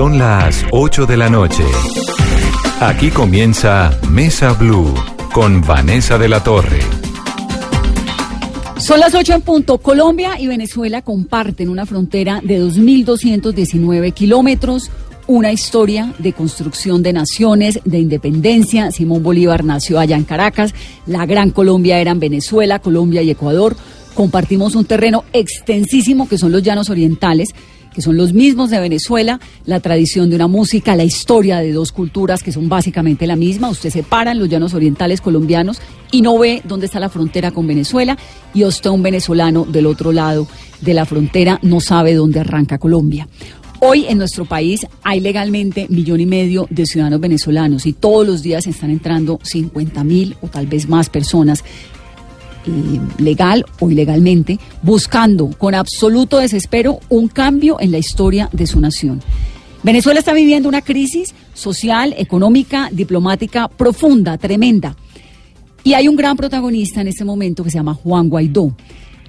[0.00, 1.62] Son las 8 de la noche.
[2.80, 4.94] Aquí comienza Mesa Blue
[5.30, 6.80] con Vanessa de la Torre.
[8.78, 9.76] Son las 8 en punto.
[9.76, 14.90] Colombia y Venezuela comparten una frontera de 2.219 kilómetros,
[15.26, 18.92] una historia de construcción de naciones, de independencia.
[18.92, 20.74] Simón Bolívar nació allá en Caracas,
[21.04, 23.76] la Gran Colombia era en Venezuela, Colombia y Ecuador.
[24.14, 27.50] Compartimos un terreno extensísimo que son los llanos orientales
[27.92, 31.92] que son los mismos de Venezuela, la tradición de una música, la historia de dos
[31.92, 33.68] culturas que son básicamente la misma.
[33.70, 35.80] Usted se para en los llanos orientales colombianos
[36.10, 38.16] y no ve dónde está la frontera con Venezuela
[38.54, 40.46] y usted, un venezolano del otro lado
[40.80, 43.28] de la frontera, no sabe dónde arranca Colombia.
[43.82, 48.42] Hoy en nuestro país hay legalmente millón y medio de ciudadanos venezolanos y todos los
[48.42, 51.64] días están entrando 50 mil o tal vez más personas
[52.66, 58.80] eh, legal o ilegalmente, buscando con absoluto desespero un cambio en la historia de su
[58.80, 59.22] nación.
[59.82, 64.94] Venezuela está viviendo una crisis social, económica, diplomática profunda, tremenda.
[65.82, 68.74] Y hay un gran protagonista en este momento que se llama Juan Guaidó.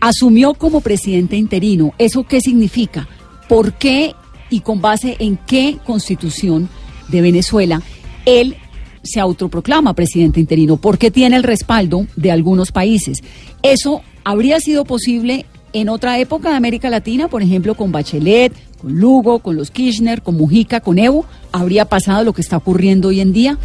[0.01, 1.93] Asumió como presidente interino.
[1.97, 3.07] ¿Eso qué significa?
[3.47, 4.13] ¿Por qué
[4.49, 6.67] y con base en qué constitución
[7.07, 7.81] de Venezuela
[8.25, 8.55] él
[9.03, 13.19] se autoproclama presidente interino porque tiene el respaldo de algunos países.
[13.63, 18.99] Eso habría sido posible en otra época de América Latina, por ejemplo, con Bachelet, con
[18.99, 23.21] Lugo, con los Kirchner, con Mujica, con Evo, habría pasado lo que está ocurriendo hoy
[23.21, 23.57] en día.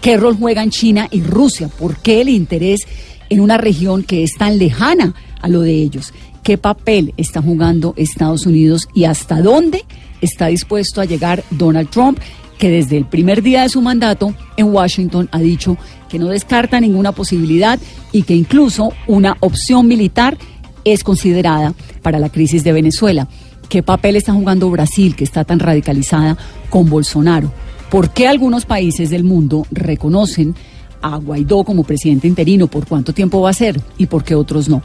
[0.00, 1.68] ¿Qué rol juegan China y Rusia?
[1.68, 2.80] ¿Por qué el interés
[3.28, 6.14] en una región que es tan lejana a lo de ellos?
[6.42, 9.84] ¿Qué papel está jugando Estados Unidos y hasta dónde
[10.22, 12.18] está dispuesto a llegar Donald Trump?
[12.60, 15.78] Que desde el primer día de su mandato en Washington ha dicho
[16.10, 17.80] que no descarta ninguna posibilidad
[18.12, 20.36] y que incluso una opción militar
[20.84, 21.72] es considerada
[22.02, 23.28] para la crisis de Venezuela.
[23.70, 26.36] ¿Qué papel está jugando Brasil, que está tan radicalizada
[26.68, 27.50] con Bolsonaro?
[27.90, 30.54] ¿Por qué algunos países del mundo reconocen
[31.00, 32.66] a Guaidó como presidente interino?
[32.66, 33.80] ¿Por cuánto tiempo va a ser?
[33.96, 34.82] ¿Y por qué otros no?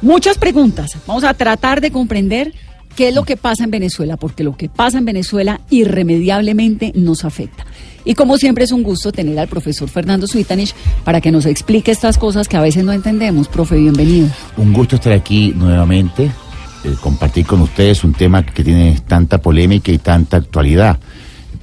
[0.00, 0.96] Muchas preguntas.
[1.08, 2.54] Vamos a tratar de comprender
[2.96, 4.16] ¿Qué es lo que pasa en Venezuela?
[4.16, 7.64] Porque lo que pasa en Venezuela irremediablemente nos afecta.
[8.04, 10.74] Y como siempre es un gusto tener al profesor Fernando Suitanich
[11.04, 13.48] para que nos explique estas cosas que a veces no entendemos.
[13.48, 14.28] Profe, bienvenido.
[14.56, 19.92] Un gusto estar aquí nuevamente, eh, compartir con ustedes un tema que tiene tanta polémica
[19.92, 20.98] y tanta actualidad.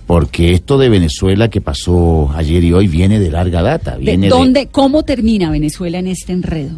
[0.06, 3.98] Porque esto de Venezuela que pasó ayer y hoy viene de larga data.
[3.98, 6.78] Viene ¿De dónde, ¿Cómo termina Venezuela en este enredo?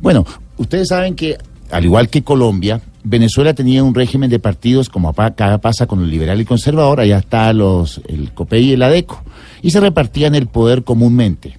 [0.00, 1.38] Bueno, ustedes saben que,
[1.72, 6.10] al igual que Colombia, Venezuela tenía un régimen de partidos como acá pasa con el
[6.10, 9.22] liberal y conservador, allá está los, el COPEI y el ADECO,
[9.62, 11.58] y se repartían el poder comúnmente.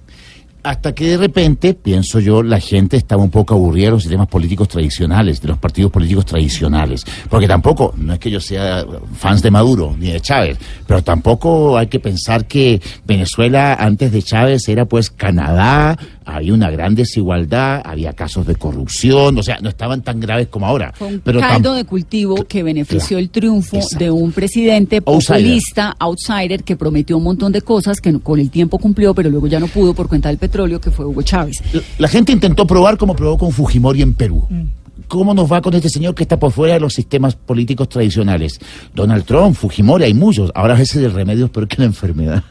[0.64, 4.28] Hasta que de repente, pienso yo, la gente estaba un poco aburrida de los sistemas
[4.28, 7.04] políticos tradicionales, de los partidos políticos tradicionales.
[7.28, 8.82] Porque tampoco, no es que yo sea
[9.14, 14.22] fans de Maduro ni de Chávez, pero tampoco hay que pensar que Venezuela antes de
[14.22, 19.68] Chávez era pues Canadá, había una gran desigualdad, había casos de corrupción, o sea, no
[19.68, 20.92] estaban tan graves como ahora.
[20.96, 26.64] Fue un caldo de cultivo que benefició el triunfo de un presidente populista, outsider.
[26.64, 29.66] que prometió un montón de cosas que con el tiempo cumplió, pero luego ya no
[29.66, 31.62] pudo por cuenta del petróleo, que fue Hugo Chávez.
[31.98, 34.46] La, gente intentó probar como probó con Fujimori en Perú.
[34.48, 34.62] Mm.
[35.08, 38.60] ¿Cómo nos va con este señor que está por fuera de los sistemas políticos tradicionales?
[38.94, 40.52] Donald Trump, Fujimori, hay muchos.
[40.54, 42.44] Ahora a veces el remedio es peor que la enfermedad.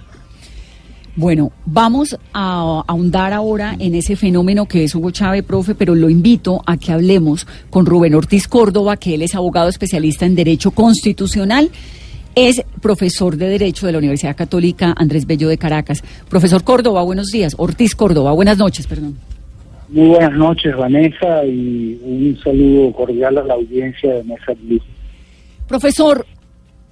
[1.16, 6.10] Bueno, vamos a ahondar ahora en ese fenómeno que es Hugo Chávez, profe, pero lo
[6.10, 10.72] invito a que hablemos con Rubén Ortiz Córdoba, que él es abogado especialista en Derecho
[10.72, 11.70] Constitucional.
[12.36, 16.04] Es profesor de Derecho de la Universidad Católica Andrés Bello de Caracas.
[16.30, 17.54] Profesor Córdoba, buenos días.
[17.58, 19.18] Ortiz Córdoba, buenas noches, perdón.
[19.90, 24.82] Muy buenas noches, Vanessa, y un saludo cordial a la audiencia de Mesa Blue.
[25.68, 26.26] Profesor,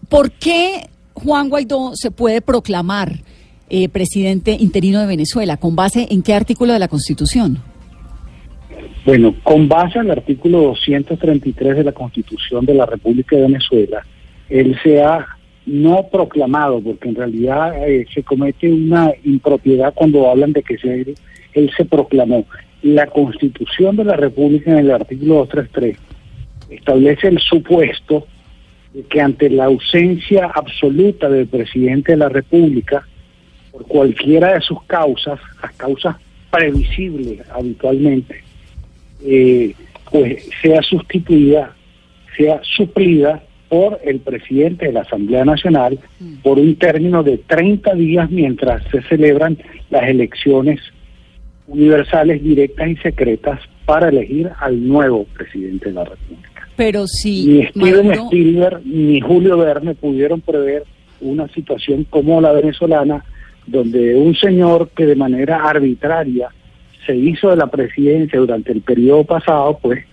[0.07, 3.13] ¿por qué Juan Guaidó se puede proclamar
[3.71, 5.57] eh, presidente interino de Venezuela?
[5.57, 7.57] ¿Con base en qué artículo de la Constitución?
[9.03, 14.05] Bueno, con base al artículo 233 de la Constitución de la República de Venezuela,
[14.51, 15.25] él se ha
[15.65, 21.15] no proclamado, porque en realidad eh, se comete una impropiedad cuando hablan de que se,
[21.53, 22.45] él se proclamó.
[22.81, 25.97] La Constitución de la República en el artículo 233
[26.69, 28.27] establece el supuesto
[28.93, 33.07] de que ante la ausencia absoluta del presidente de la República,
[33.71, 36.17] por cualquiera de sus causas, las causas
[36.49, 38.43] previsibles habitualmente,
[39.23, 39.73] eh,
[40.11, 41.73] pues sea sustituida,
[42.35, 45.97] sea suplida por el presidente de la Asamblea Nacional
[46.43, 49.57] por un término de 30 días mientras se celebran
[49.89, 50.81] las elecciones
[51.67, 56.67] universales, directas y secretas para elegir al nuevo presidente de la República.
[56.75, 60.83] Pero si Ni Steven Maduro- Spielberg ni Julio Verne pudieron prever
[61.21, 63.23] una situación como la venezolana,
[63.67, 66.49] donde un señor que de manera arbitraria
[67.05, 70.03] se hizo de la presidencia durante el periodo pasado, pues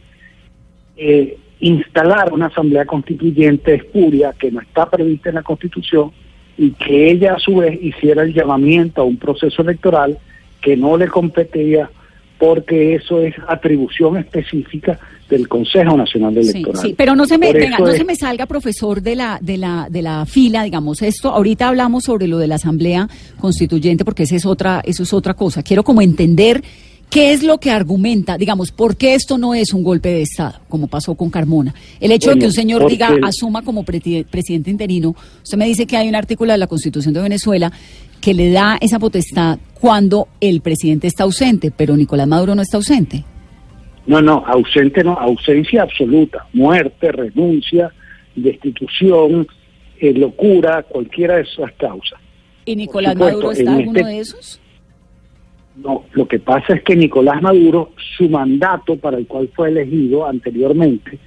[0.97, 6.13] eh, instalar una asamblea constituyente espuria que no está prevista en la constitución
[6.57, 10.19] y que ella a su vez hiciera el llamamiento a un proceso electoral
[10.61, 11.91] que no le competía
[12.39, 16.83] porque eso es atribución específica del Consejo Nacional Sí, Electoral.
[16.83, 19.57] sí, pero no se me, venga, no es- se me salga, profesor, de la, de
[19.59, 23.09] la, de la fila, digamos, esto, ahorita hablamos sobre lo de la Asamblea
[23.41, 25.65] Constituyente, porque esa es otra, eso es otra cosa.
[25.65, 26.63] Quiero como entender
[27.11, 30.61] qué es lo que argumenta, digamos, por qué esto no es un golpe de Estado,
[30.69, 31.75] como pasó con Carmona.
[32.01, 35.87] El hecho de que un señor porque- diga, asuma como presidente interino, usted me dice
[35.87, 37.73] que hay un artículo de la Constitución de Venezuela
[38.21, 42.77] que le da esa potestad cuando el presidente está ausente, pero Nicolás Maduro no está
[42.77, 43.25] ausente.
[44.07, 47.93] No, no, ausente no, ausencia absoluta, muerte, renuncia,
[48.35, 49.47] destitución,
[50.01, 52.19] eh, locura, cualquiera de esas causas.
[52.65, 54.61] ¿Y Nicolás supuesto, Maduro está en alguno este- de esos?
[55.83, 60.27] No, lo que pasa es que Nicolás Maduro, su mandato para el cual fue elegido
[60.27, 61.19] anteriormente,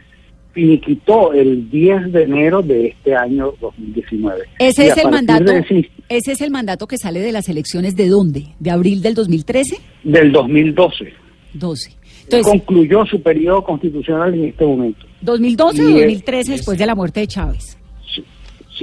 [0.53, 4.42] finiquitó el 10 de enero de este año 2019.
[4.59, 5.51] Ese Y es el mandato.
[5.53, 8.48] ese- Ese es el mandato que sale de las elecciones de dónde?
[8.59, 9.77] ¿De abril del 2013?
[10.03, 11.13] del 2012.
[11.54, 11.89] 12.
[11.92, 15.06] Él Entonces, concluyó su periodo constitucional en este momento.
[15.21, 17.77] 2012 o y, eh, 2013 después de la muerte de Chávez.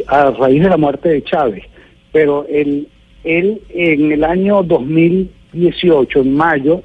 [0.06, 1.64] a raíz de la muerte de Chávez.
[2.12, 2.88] Pero él,
[3.24, 4.62] él en el año
[5.52, 6.82] 2018, en mayo,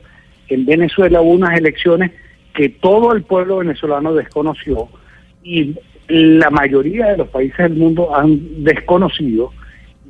[0.50, 2.12] en Venezuela hubo unas elecciones
[2.54, 4.90] que todo el pueblo venezolano desconoció
[5.44, 5.76] y
[6.08, 9.52] la mayoría de los países del mundo han desconocido.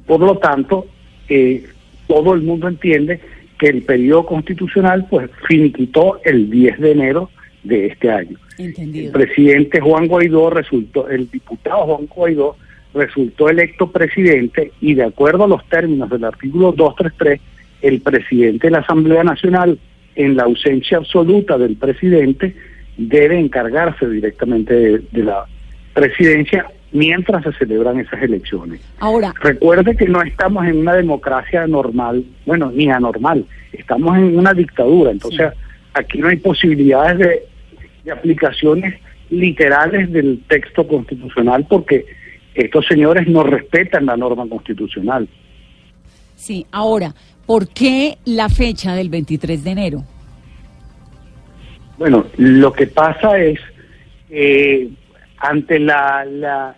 [0.05, 0.88] Por lo tanto,
[1.29, 1.65] eh,
[2.07, 3.19] todo el mundo entiende
[3.57, 7.29] que el periodo constitucional pues finiquitó el 10 de enero
[7.63, 8.38] de este año.
[8.57, 12.55] El presidente Juan Guaidó resultó, el diputado Juan Guaidó
[12.94, 17.39] resultó electo presidente y de acuerdo a los términos del artículo 233,
[17.83, 19.77] el presidente de la Asamblea Nacional,
[20.15, 22.56] en la ausencia absoluta del presidente,
[22.97, 25.45] debe encargarse directamente de, de la
[25.94, 28.80] presidencia mientras se celebran esas elecciones.
[29.00, 34.53] Ahora, Recuerde que no estamos en una democracia normal, bueno, ni anormal, estamos en una
[34.53, 35.51] dictadura, entonces
[35.94, 37.44] aquí no hay posibilidades de,
[38.06, 38.95] de aplicaciones
[39.29, 42.06] literales del texto constitucional porque
[42.53, 45.27] estos señores no respetan la norma constitucional.
[46.36, 50.03] sí, ahora, ¿por qué la fecha del 23 de enero?
[51.97, 53.59] Bueno, lo que pasa es,
[54.29, 54.89] eh,
[55.37, 56.75] ante la, la,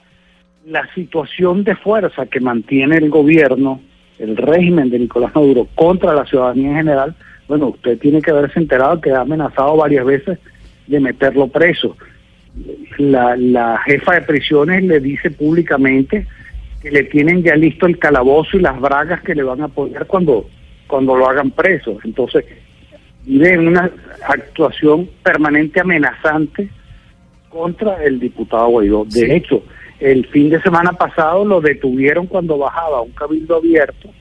[0.65, 3.81] la situación de fuerza que mantiene el gobierno,
[4.19, 7.15] el régimen de Nicolás Maduro contra la ciudadanía en general,
[7.47, 10.39] bueno, usted tiene que haberse enterado que ha amenazado varias veces
[10.87, 11.95] de meterlo preso.
[12.97, 16.25] La, la jefa de prisiones le dice públicamente
[16.85, 20.05] que le tienen ya listo el calabozo y las bragas que le van a poner
[20.05, 20.47] cuando,
[20.85, 21.97] cuando lo hagan preso.
[22.03, 22.45] Entonces,
[23.23, 23.89] vive en una
[24.27, 26.69] actuación permanente amenazante
[27.49, 29.03] contra el diputado Guaidó.
[29.05, 29.63] De hecho,
[29.99, 34.11] el fin de semana pasado lo detuvieron cuando bajaba a un cabildo abierto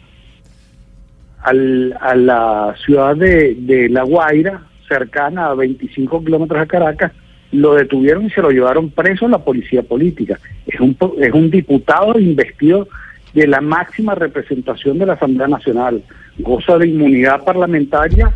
[1.42, 7.12] al, a la ciudad de, de La Guaira, cercana a 25 kilómetros de Caracas,
[7.54, 10.38] lo detuvieron y se lo llevaron preso a la policía política.
[10.66, 12.88] Es un, es un diputado investido
[13.32, 16.02] de la máxima representación de la Asamblea Nacional.
[16.38, 18.32] Goza de inmunidad parlamentaria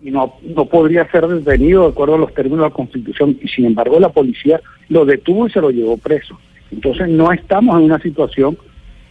[0.00, 3.36] y no, no podría ser detenido de acuerdo a los términos de la Constitución.
[3.42, 6.38] Y sin embargo la policía lo detuvo y se lo llevó preso.
[6.70, 8.56] Entonces no estamos en una situación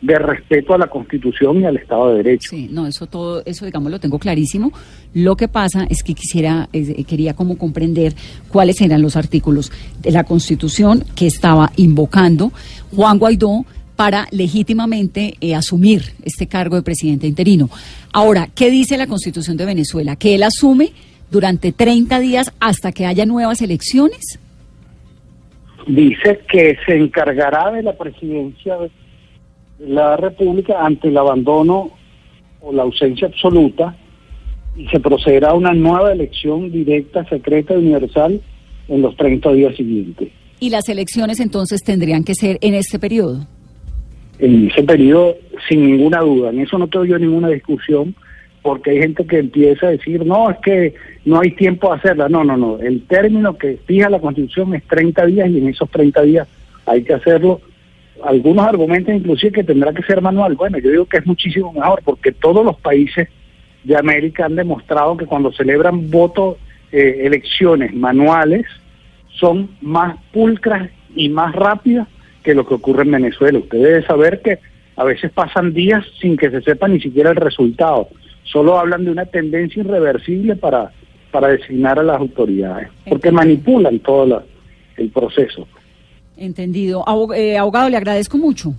[0.02, 2.50] de respeto a la Constitución y al Estado de Derecho.
[2.50, 4.72] Sí, no, eso todo, eso digamos lo tengo clarísimo.
[5.14, 8.14] Lo que pasa es que quisiera, eh, quería como comprender
[8.50, 12.52] cuáles eran los artículos de la Constitución que estaba invocando
[12.96, 13.66] Juan Guaidó
[13.96, 17.70] para legítimamente eh, asumir este cargo de presidente interino.
[18.12, 20.16] Ahora, ¿qué dice la Constitución de Venezuela?
[20.16, 20.94] Que él asume
[21.30, 24.40] durante 30 días hasta que haya nuevas elecciones.
[25.86, 28.90] dice que se encargará de la presidencia de
[29.88, 31.92] la República ante el abandono
[32.62, 33.96] o la ausencia absoluta
[34.76, 38.42] y se procederá a una nueva elección directa, secreta y universal
[38.88, 40.30] en los 30 días siguientes.
[40.60, 43.48] Y las elecciones entonces tendrían que ser en este periodo.
[44.40, 45.36] En ese periodo,
[45.68, 48.16] sin ninguna duda, en eso no tengo yo ninguna discusión,
[48.62, 50.94] porque hay gente que empieza a decir, no, es que
[51.26, 52.30] no hay tiempo a hacerla.
[52.30, 52.80] No, no, no.
[52.80, 56.48] El término que fija la Constitución es 30 días y en esos 30 días
[56.86, 57.62] hay que hacerlo.
[58.24, 60.56] Algunos argumentos inclusive que tendrá que ser manual.
[60.56, 63.28] Bueno, yo digo que es muchísimo mejor porque todos los países
[63.84, 66.58] de América han demostrado que cuando celebran votos,
[66.92, 68.66] eh, elecciones manuales,
[69.40, 72.08] son más pulcras y más rápidas
[72.44, 73.60] que lo que ocurre en Venezuela.
[73.60, 74.60] Usted debe saber que
[74.96, 78.10] a veces pasan días sin que se sepa ni siquiera el resultado.
[78.44, 80.92] Solo hablan de una tendencia irreversible para,
[81.32, 84.44] para designar a las autoridades, porque manipulan todo la,
[84.98, 85.68] el proceso.
[86.42, 87.04] Entendido.
[87.06, 88.74] Abog- eh, abogado, le agradezco mucho.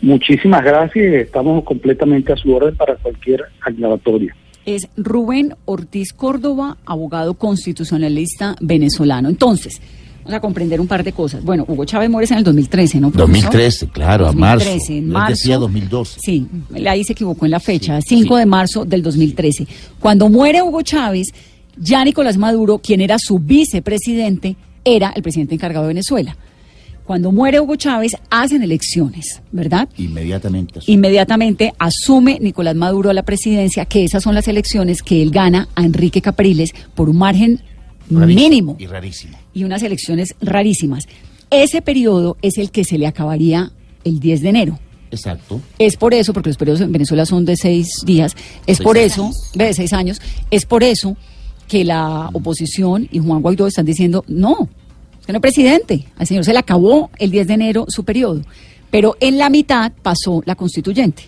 [0.00, 4.34] Muchísimas gracias y estamos completamente a su orden para cualquier aclaratoria.
[4.64, 9.28] Es Rubén Ortiz Córdoba, abogado constitucionalista venezolano.
[9.28, 9.80] Entonces,
[10.18, 11.42] vamos a comprender un par de cosas.
[11.42, 13.10] Bueno, Hugo Chávez muere en el 2013, ¿no?
[13.10, 13.32] profesor?
[13.50, 14.92] 2013, claro, a 2013, marzo.
[14.92, 15.30] En Él marzo.
[15.30, 16.20] decía 2012.
[16.20, 16.46] Sí,
[16.86, 18.40] ahí se equivocó en la fecha, Sí, 5 sí.
[18.40, 19.66] de marzo del 2013.
[19.98, 21.28] Cuando muere Hugo Chávez,
[21.76, 26.36] ya Nicolás Maduro, quien era su vicepresidente, era el presidente encargado de Venezuela.
[27.04, 29.88] Cuando muere Hugo Chávez, hacen elecciones, ¿verdad?
[29.96, 30.80] Inmediatamente.
[30.86, 35.68] Inmediatamente asume Nicolás Maduro a la presidencia, que esas son las elecciones que él gana
[35.74, 37.60] a Enrique Capriles por un margen
[38.10, 39.38] Rarísimo mínimo Y rarísimo.
[39.54, 41.04] y unas elecciones rarísimas.
[41.50, 43.72] Ese periodo es el que se le acabaría
[44.04, 44.78] el 10 de enero.
[45.10, 45.62] Exacto.
[45.78, 48.34] Es por eso, porque los periodos en Venezuela son de seis días,
[48.66, 49.12] es Seis por años.
[49.12, 50.20] eso, de seis años,
[50.50, 51.16] es por eso
[51.68, 54.68] que la oposición y Juan Guaidó están diciendo, no,
[55.26, 58.40] que no es presidente, al señor se le acabó el 10 de enero su periodo,
[58.90, 61.24] pero en la mitad pasó la constituyente,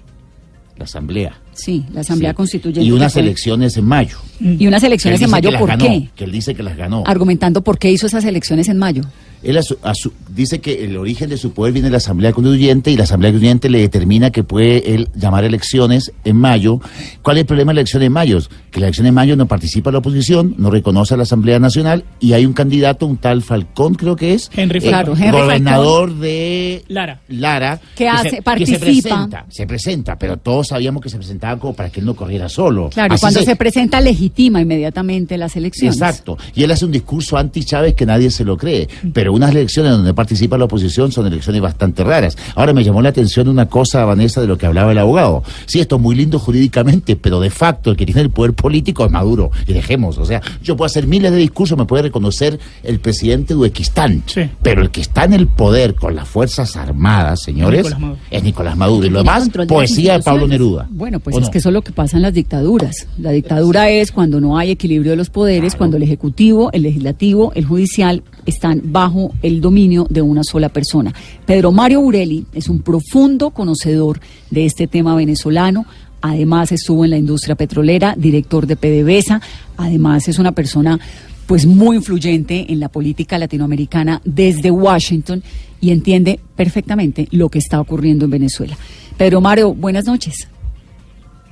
[0.78, 1.38] La asamblea.
[1.52, 2.36] sí, la asamblea Sí.
[2.36, 2.82] constituyente.
[2.82, 4.16] Y unas elecciones en mayo.
[4.40, 6.08] Y unas elecciones en mayo, ¿por ganó, qué?
[6.16, 7.04] Que él dice que las ganó.
[7.06, 9.02] Argumentando por qué hizo esas elecciones en mayo.
[9.42, 12.90] Él asu- asu- dice que el origen de su poder viene de la Asamblea Constituyente
[12.90, 16.80] y la Asamblea Constituyente le determina que puede él llamar elecciones en mayo.
[17.22, 18.38] ¿Cuál es el problema de la elección en mayo?
[18.70, 22.04] Que la elección en mayo no participa la oposición, no reconoce a la Asamblea Nacional
[22.20, 25.16] y hay un candidato, un tal Falcón creo que es, Henry eh, Falcón.
[25.16, 27.20] Claro, Henry gobernador de Lara.
[27.28, 28.78] Lara, Que hace- se, participa.
[28.78, 32.14] se presenta, se presenta, pero todos sabíamos que se presentaba como para que él no
[32.14, 32.90] corriera solo.
[32.90, 33.56] Claro, y Así cuando se...
[33.56, 35.96] presenta legitima inmediatamente las elecciones.
[35.96, 36.36] Exacto.
[36.54, 38.88] Y él hace un discurso anti-Chávez que nadie se lo cree.
[39.12, 42.36] Pero unas elecciones donde participa la oposición son elecciones bastante raras.
[42.54, 45.42] Ahora me llamó la atención una cosa, Vanessa, de lo que hablaba el abogado.
[45.66, 49.04] Sí, esto es muy lindo jurídicamente, pero de facto el que tiene el poder político
[49.04, 49.50] es Maduro.
[49.66, 53.54] Y dejemos, o sea, yo puedo hacer miles de discursos, me puede reconocer el presidente
[53.54, 54.22] de Uzbekistán.
[54.26, 54.42] Sí.
[54.62, 58.76] Pero el que está en el poder con las Fuerzas Armadas, señores, Nicolás es Nicolás
[58.76, 59.06] Maduro.
[59.06, 60.46] Y lo demás, de poesía de Pablo.
[60.46, 60.86] Neruda.
[60.90, 61.50] Bueno, pues ¿O es no?
[61.52, 63.06] que eso es lo que pasa en las dictaduras.
[63.18, 65.78] La dictadura es cuando no hay equilibrio de los poderes, Claro.
[65.78, 71.12] cuando el ejecutivo, el legislativo, el judicial están bajo el dominio de una sola persona.
[71.46, 74.20] Pedro Mario Burelli es un profundo conocedor
[74.50, 75.86] de este tema venezolano.
[76.20, 79.40] Además estuvo en la industria petrolera, director de PDVSA.
[79.76, 80.98] Además es una persona
[81.46, 85.42] pues muy influyente en la política latinoamericana desde Washington
[85.80, 88.76] y entiende perfectamente lo que está ocurriendo en Venezuela.
[89.16, 90.48] Pedro Mario, buenas noches.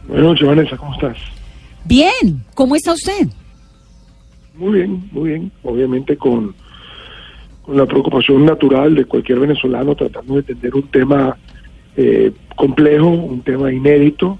[0.06, 1.16] Buenas noches, Vanessa, ¿cómo estás?
[1.84, 3.28] Bien, ¿cómo está usted?
[4.56, 5.52] Muy bien, muy bien.
[5.62, 6.54] Obviamente con, con
[7.68, 11.36] la preocupación natural de cualquier venezolano tratando de entender un tema
[11.96, 14.38] eh, complejo, un tema inédito,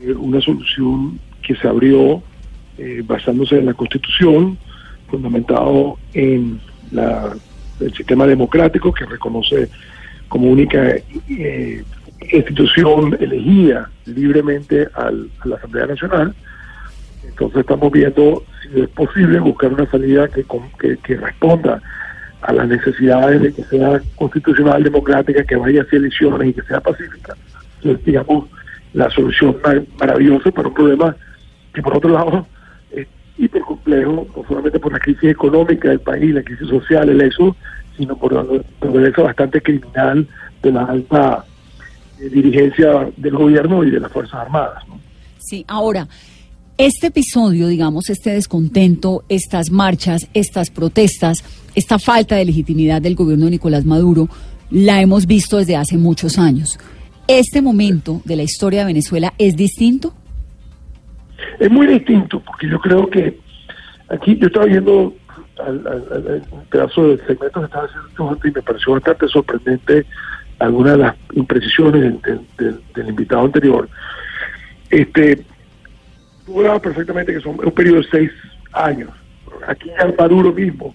[0.00, 2.22] eh, una solución que se abrió
[2.78, 4.58] eh, basándose en la Constitución,
[5.10, 6.60] fundamentado en
[6.92, 7.34] la,
[7.80, 9.68] el sistema democrático que reconoce
[10.28, 10.96] como única
[11.28, 11.84] eh,
[12.32, 16.34] institución elegida libremente al- a la Asamblea Nacional.
[17.28, 20.44] Entonces estamos viendo si es posible buscar una salida que,
[20.80, 21.80] que, que responda
[22.42, 26.80] a las necesidades de que sea constitucional, democrática, que vaya hacia elecciones y que sea
[26.80, 27.34] pacífica.
[27.78, 28.46] Entonces, digamos,
[28.92, 31.16] la solución mar- maravillosa para un problema
[31.74, 32.46] que por otro lado
[32.90, 33.06] es
[33.38, 37.56] hiper complejo, no solamente por la crisis económica del país, la crisis social, el eso,
[37.96, 40.26] sino por la naturaleza bastante criminal
[40.62, 41.44] de la alta
[42.20, 44.82] eh, dirigencia del gobierno y de las Fuerzas Armadas.
[45.38, 46.06] Sí, ahora,
[46.78, 51.42] este episodio, digamos, este descontento, estas marchas, estas protestas,
[51.76, 54.28] esta falta de legitimidad del gobierno de Nicolás Maduro,
[54.70, 56.78] la hemos visto desde hace muchos años.
[57.28, 60.14] ¿Este momento de la historia de Venezuela es distinto?
[61.60, 63.38] Es muy distinto, porque yo creo que
[64.08, 65.14] aquí yo estaba viendo
[65.62, 70.06] al, pedazo del segmento que estaba haciendo antes y me pareció bastante sorprendente
[70.58, 72.14] algunas de las imprecisiones
[72.56, 73.86] del invitado anterior.
[74.88, 75.44] Este,
[76.46, 78.30] tú hablabas perfectamente que son un periodo de seis
[78.72, 79.10] años.
[79.68, 80.94] Aquí ya Maduro mismo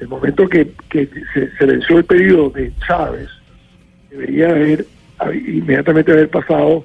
[0.00, 0.72] el momento que,
[1.34, 3.28] se, se venció el periodo de Chávez,
[4.10, 4.86] debería haber
[5.34, 6.84] inmediatamente haber pasado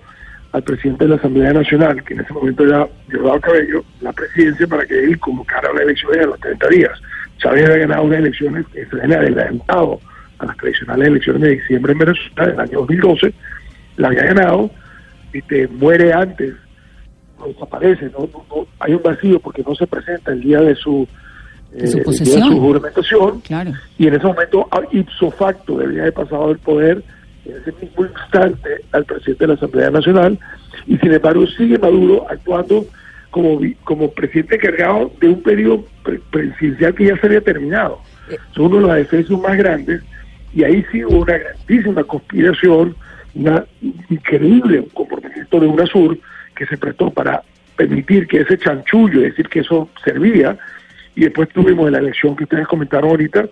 [0.52, 4.68] al presidente de la Asamblea Nacional, que en ese momento ya llevaba cabello, la presidencia
[4.68, 7.02] para que él convocara la elección a los 30 días.
[7.38, 10.00] Chávez había ganado unas elecciones que se habían adelantado
[10.38, 13.34] a las tradicionales elecciones de diciembre en Venezuela del año 2012,
[13.98, 14.70] la había ganado,
[15.34, 16.54] y te muere antes,
[17.40, 18.30] no desaparece, no,
[18.80, 21.08] hay un vacío porque no se presenta el día de su,
[21.76, 23.42] eh, su, juramentación,
[23.98, 27.04] y en ese momento ipso facto debería haber pasado el poder
[27.46, 30.40] en ese mismo instante al presidente de la Asamblea Nacional
[30.88, 32.86] y sin embargo sigue Maduro actuando
[33.32, 35.86] como, como presidente encargado de un periodo
[36.32, 38.00] presidencial que ya se había terminado.
[38.30, 38.38] Eh.
[38.54, 40.02] Son uno de los defensores más grandes
[40.54, 42.96] y ahí sí hubo una grandísima conspiración,
[43.34, 43.66] una
[44.10, 46.20] increíble comportamiento de UNASUR
[46.56, 47.42] que se prestó para
[47.76, 50.58] permitir que ese chanchullo, es decir, que eso servía,
[51.16, 53.46] y después tuvimos la elección que ustedes comentaron ahorita,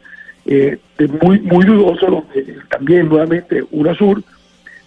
[0.46, 0.78] eh,
[1.22, 4.24] muy, muy dudoso, donde también nuevamente UNASUR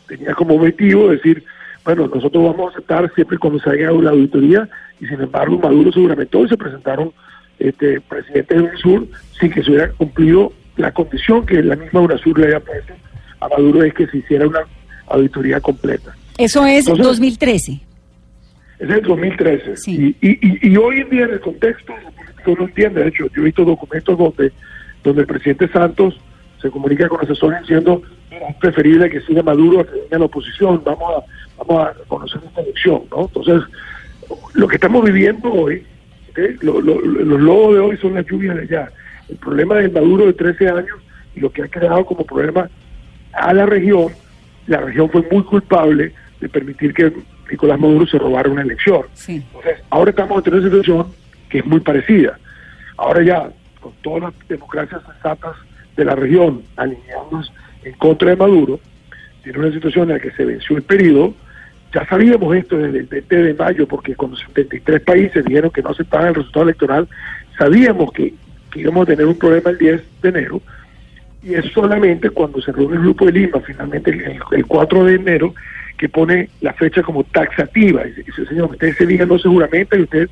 [0.08, 1.44] tenía como objetivo decir,
[1.84, 4.68] bueno, nosotros vamos a aceptar siempre cuando se haga la auditoría,
[5.00, 7.12] y sin embargo Maduro seguramente hoy se presentaron
[7.58, 12.38] este, presidentes de UNASUR sin que se hubiera cumplido la condición que la misma UNASUR
[12.38, 12.94] le había puesto
[13.40, 14.60] a Maduro es que se hiciera una
[15.06, 16.14] auditoría completa.
[16.38, 17.80] Eso es 2013.
[18.78, 19.74] Es el 2013.
[19.86, 21.92] Y, y, y, hoy en día en el contexto,
[22.52, 24.52] no entiende, de hecho, yo he visto documentos donde
[25.04, 26.18] donde el presidente Santos
[26.60, 30.82] se comunica con asesores diciendo es preferible que siga Maduro a que venga la oposición,
[30.84, 33.22] vamos a, vamos a conocer esta elección, ¿no?
[33.22, 33.62] Entonces,
[34.54, 35.86] lo que estamos viviendo hoy,
[36.62, 38.90] los lobos de hoy son las lluvias de allá.
[39.28, 40.98] El problema del Maduro de 13 años
[41.36, 42.68] y lo que ha creado como problema
[43.34, 44.08] a la región,
[44.66, 47.12] la región fue muy culpable de permitir que
[47.50, 49.02] Nicolás Maduro se robara una elección.
[49.28, 51.06] Entonces, ahora estamos en una situación
[51.54, 52.36] que es muy parecida.
[52.96, 53.48] Ahora ya
[53.80, 55.54] con todas las democracias sensatas
[55.96, 57.52] de la región alineadas
[57.84, 58.80] en contra de Maduro,
[59.44, 61.32] tiene una situación en la que se venció el periodo.
[61.94, 65.90] Ya sabíamos esto desde el 20 de mayo, porque cuando 73 países dijeron que no
[65.90, 67.06] aceptaban el resultado electoral,
[67.56, 68.34] sabíamos que,
[68.74, 70.60] íbamos a tener un problema el 10 de enero.
[71.40, 74.10] Y es solamente cuando se reúne el grupo de Lima, finalmente
[74.50, 75.54] el, 4 de enero,
[75.98, 78.04] que pone la fecha como taxativa.
[78.08, 80.28] Y dice, señor, usted ese día no seguramente y usted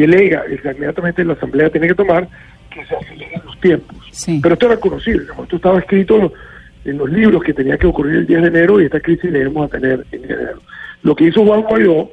[0.00, 2.28] delega, inmediatamente la Asamblea tiene que tomar
[2.70, 3.96] que se aceleren los tiempos.
[4.42, 6.32] Pero esto era conocido, esto estaba escrito
[6.84, 9.38] en los libros que tenía que ocurrir el 10 de enero y esta crisis la
[9.38, 10.60] íbamos a tener en enero.
[11.02, 12.10] Lo que hizo Juan Guaidó,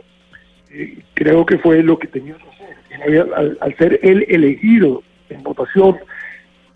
[0.71, 3.27] eh, creo que fue lo que tenía que hacer.
[3.35, 5.97] al, ser él elegido en votación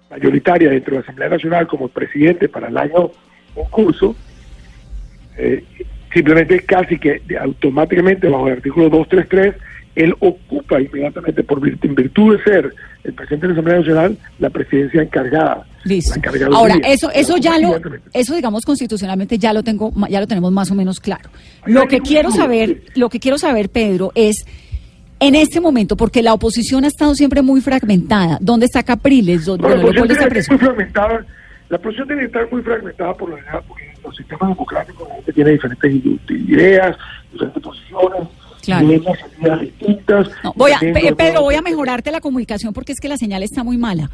[0.09, 3.11] mayoritaria dentro de la Asamblea Nacional como presidente para el año
[3.55, 4.15] en curso,
[5.37, 5.63] eh,
[6.13, 9.55] simplemente casi que automáticamente bajo el artículo 233
[10.03, 14.49] él ocupa inmediatamente, por en virtud de ser el presidente de la Asamblea Nacional, la
[14.49, 15.65] presidencia encargada.
[15.83, 16.19] Listo.
[16.53, 17.79] Ahora, eso, eso ya lo,
[18.13, 21.29] eso digamos constitucionalmente ya lo tengo, ya lo tenemos más o menos claro.
[21.65, 24.45] Lo que quiero saber, lo que quiero saber, Pedro, es
[25.19, 28.37] en este momento, porque la oposición ha estado siempre muy fragmentada.
[28.39, 29.45] ¿Dónde está Capriles?
[29.45, 31.25] ¿Dónde, la, oposición está muy fragmentada,
[31.69, 35.33] la oposición debe estar muy fragmentada por lo general, porque los sistemas democráticos la gente
[35.33, 35.93] tiene diferentes
[36.29, 36.97] ideas,
[37.31, 38.29] diferentes posiciones
[38.69, 40.53] Claro.
[40.55, 43.77] voy a, Pedro, voy a mejorarte la comunicación porque es que la señal está muy
[43.77, 44.09] mala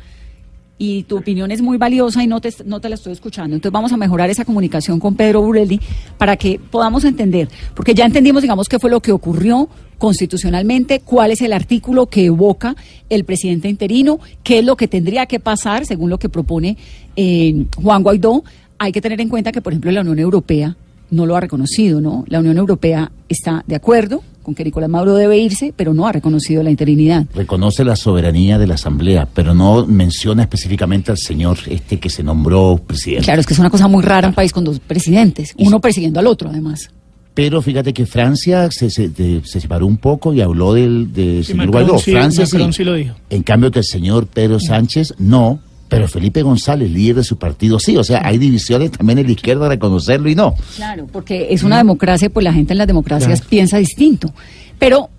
[0.77, 3.55] y tu opinión es muy valiosa y no te, no te la estoy escuchando.
[3.55, 5.79] Entonces vamos a mejorar esa comunicación con Pedro Burelli
[6.17, 11.31] para que podamos entender, porque ya entendimos, digamos, qué fue lo que ocurrió constitucionalmente, cuál
[11.31, 12.75] es el artículo que evoca
[13.09, 16.77] el presidente interino, qué es lo que tendría que pasar según lo que propone
[17.15, 18.43] eh, Juan Guaidó.
[18.77, 20.75] Hay que tener en cuenta que, por ejemplo, la Unión Europea
[21.15, 22.23] no lo ha reconocido, ¿no?
[22.27, 26.11] La Unión Europea está de acuerdo con que Nicolás Maduro debe irse, pero no ha
[26.11, 27.25] reconocido la interinidad.
[27.33, 32.21] Reconoce la soberanía de la Asamblea, pero no menciona específicamente al señor este que se
[32.21, 33.25] nombró presidente.
[33.25, 36.19] Claro, es que es una cosa muy rara un país con dos presidentes, uno persiguiendo
[36.19, 36.91] al otro además.
[37.33, 39.11] Pero fíjate que Francia se, se,
[39.43, 41.99] separó un poco y habló del de señor Guaidó.
[41.99, 43.15] Francia sí, lo dijo.
[43.29, 45.59] En cambio que el señor Pedro Sánchez no,
[45.95, 47.95] pero Felipe González, líder de su partido, sí.
[47.95, 50.53] O sea, hay divisiones también en la izquierda, reconocerlo y no.
[50.75, 54.33] Claro, porque es una democracia, pues la gente en las democracias piensa distinto.
[54.77, 55.09] Pero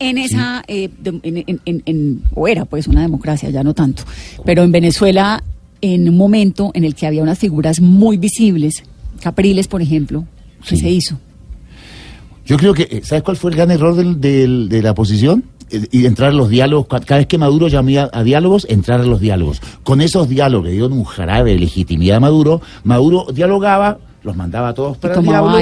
[0.00, 4.02] en esa, eh, en, o era pues una democracia, ya no tanto,
[4.44, 5.40] pero en Venezuela,
[5.80, 8.82] en un momento en el que había unas figuras muy visibles,
[9.20, 10.24] Capriles, por ejemplo,
[10.68, 11.16] ¿qué se hizo?
[12.44, 15.44] Yo creo que, eh, ¿sabes cuál fue el gran error de la oposición?
[15.70, 19.20] Y entrar a los diálogos, cada vez que Maduro llamaba a diálogos, entrar a los
[19.20, 19.60] diálogos.
[19.82, 24.68] Con esos diálogos que dieron un jarabe de legitimidad a Maduro, Maduro dialogaba, los mandaba
[24.68, 25.60] a todos para el diálogo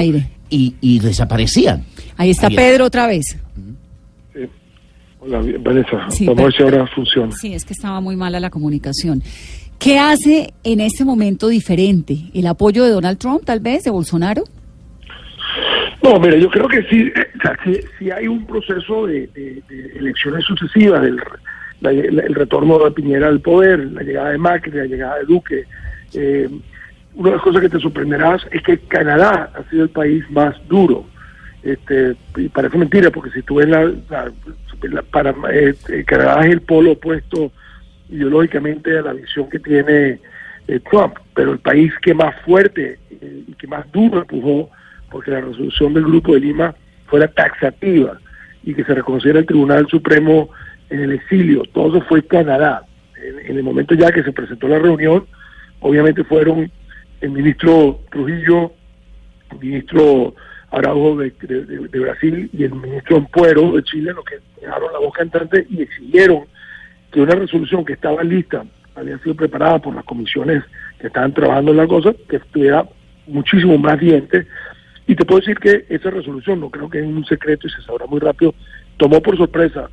[0.49, 1.85] Y, y, desaparecían.
[2.17, 3.37] Ahí está Pedro otra vez.
[5.19, 6.09] Hola, Vanessa.
[6.09, 7.31] Sí, Vamos a ver si ahora funciona.
[7.39, 9.23] Sí, es que estaba muy mala la comunicación.
[9.79, 12.17] ¿Qué hace en este momento diferente?
[12.33, 14.43] ¿El apoyo de Donald Trump, tal vez, de Bolsonaro?
[16.03, 19.29] No, mira, yo creo que sí, eh, o sea, sí, sí hay un proceso de,
[19.95, 21.17] elecciones sucesivas, del,
[22.19, 25.63] el retorno de Piñera al poder, la llegada de Macri, la llegada de Duque.
[26.13, 26.49] Eh,
[27.15, 30.55] una de las cosas que te sorprenderás es que Canadá ha sido el país más
[30.67, 31.05] duro.
[31.63, 35.73] Este, y parece mentira, porque si tú ves la, la- para, eh,
[36.05, 37.51] Canadá es el polo opuesto
[38.09, 40.19] ideológicamente a la visión que tiene
[40.67, 44.69] eh, Trump, pero el país que más fuerte eh, y que más duro empujó
[45.13, 48.19] porque la resolución del Grupo de Lima fuera taxativa
[48.63, 50.49] y que se reconociera el Tribunal Supremo
[50.89, 51.61] en el exilio.
[51.71, 52.81] Todo eso fue Canadá.
[53.15, 55.25] En, el momento ya que se presentó la reunión,
[55.81, 56.69] obviamente fueron
[57.21, 58.73] el ministro Trujillo,
[59.51, 60.33] el ministro
[60.71, 61.31] Araujo de,
[61.91, 66.45] Brasil y el ministro Ampuero de Chile, los que dejaron la voz cantante y exigieron
[67.11, 70.63] que una resolución que estaba lista, había sido preparada por las comisiones
[70.99, 72.83] que estaban trabajando en la cosa, que estuviera
[73.27, 74.47] muchísimo más diente.
[75.07, 77.81] Y te puedo decir que esa resolución, no creo que es un secreto y se
[77.81, 78.53] sabrá muy rápido,
[78.97, 79.89] tomó por sorpresa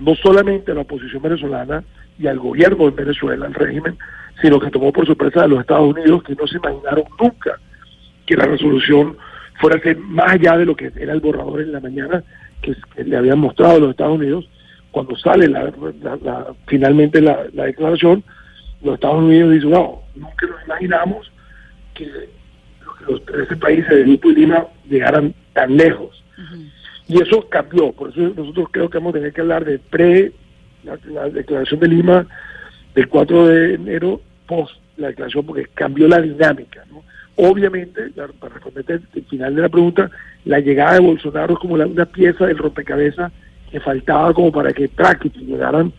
[0.00, 1.84] no solamente a la oposición venezolana
[2.18, 3.96] y al gobierno de Venezuela, al régimen,
[4.42, 7.58] sino que tomó por sorpresa a los Estados Unidos que no se imaginaron nunca
[8.26, 9.16] que la resolución
[9.60, 12.22] fuera a ser más allá de lo que era el borrador en la mañana
[12.62, 14.48] que, le habían mostrado a los Estados Unidos.
[14.90, 15.72] Cuando sale la,
[16.66, 18.24] finalmente la, la declaración,
[18.82, 21.30] los Estados Unidos dicen, wow, nunca nos imaginamos
[21.94, 22.08] que
[23.08, 26.22] los 13 países del Grupo de Lima llegaran tan lejos.
[27.08, 30.32] Y eso cambió, por eso nosotros creo que vamos a tener que hablar de pre,
[30.84, 32.26] la, la declaración de Lima
[32.94, 36.84] del 4 de enero, post la declaración, porque cambió la dinámica.
[36.90, 37.02] ¿no?
[37.36, 40.10] Obviamente, la- para responder el final de la pregunta,
[40.44, 43.32] la llegada de Bolsonaro es como la- una pieza del rompecabezas
[43.70, 45.92] que faltaba como para que prácticamente llegaran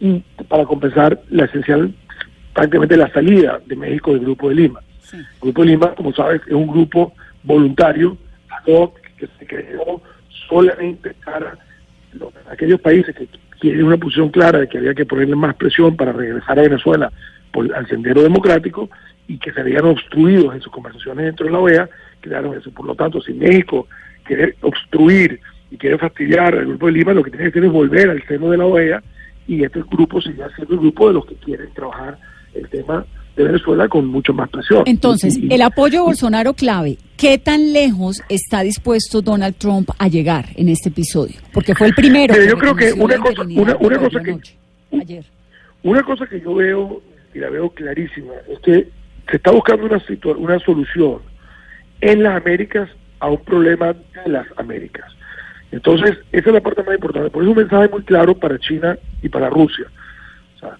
[0.00, 0.18] y
[0.48, 1.92] para compensar la esencial,
[2.54, 4.80] prácticamente la salida de México del Grupo de Lima.
[5.12, 8.16] El Grupo Lima, como sabes, es un grupo voluntario
[9.16, 10.02] que se creó
[10.48, 11.56] solamente para
[12.12, 13.28] los- aquellos países que
[13.60, 17.12] tienen una posición clara de que había que ponerle más presión para regresar a Venezuela
[17.52, 18.90] por, al sendero democrático
[19.28, 21.88] y que se habían obstruido en sus conversaciones dentro de la OEA,
[22.20, 22.70] crearon eso.
[22.70, 23.88] Por lo tanto, si México
[24.24, 25.40] quiere obstruir
[25.70, 28.22] y quiere fastidiar al Grupo de Lima, lo que tiene que hacer es volver al
[28.26, 29.02] seno de la OEA
[29.48, 32.18] y este grupo seguirá siendo el grupo de los que quieren trabajar
[32.54, 33.04] el tema
[33.36, 34.82] de Venezuela con mucho más presión.
[34.86, 40.08] Entonces, Y- el apoyo a Bolsonaro clave, ¿qué tan lejos está dispuesto Donald Trump a
[40.08, 41.36] llegar en este episodio?
[41.52, 42.34] Porque fue el primero.
[42.34, 44.38] Mira, yo creo que una cosa- una- cosa que-
[45.00, 45.24] ayer.
[45.82, 47.02] Una cosa que yo veo,
[47.34, 48.88] y la veo clarísima, es que
[49.30, 50.02] se está buscando una,
[50.38, 51.18] una solución
[52.00, 52.88] en las Américas
[53.20, 55.04] a un problema de las Américas.
[55.72, 57.28] Entonces, esa es la parte más importante.
[57.30, 59.84] Por eso un mensaje muy claro para China y para Rusia.
[60.56, 60.78] O sea,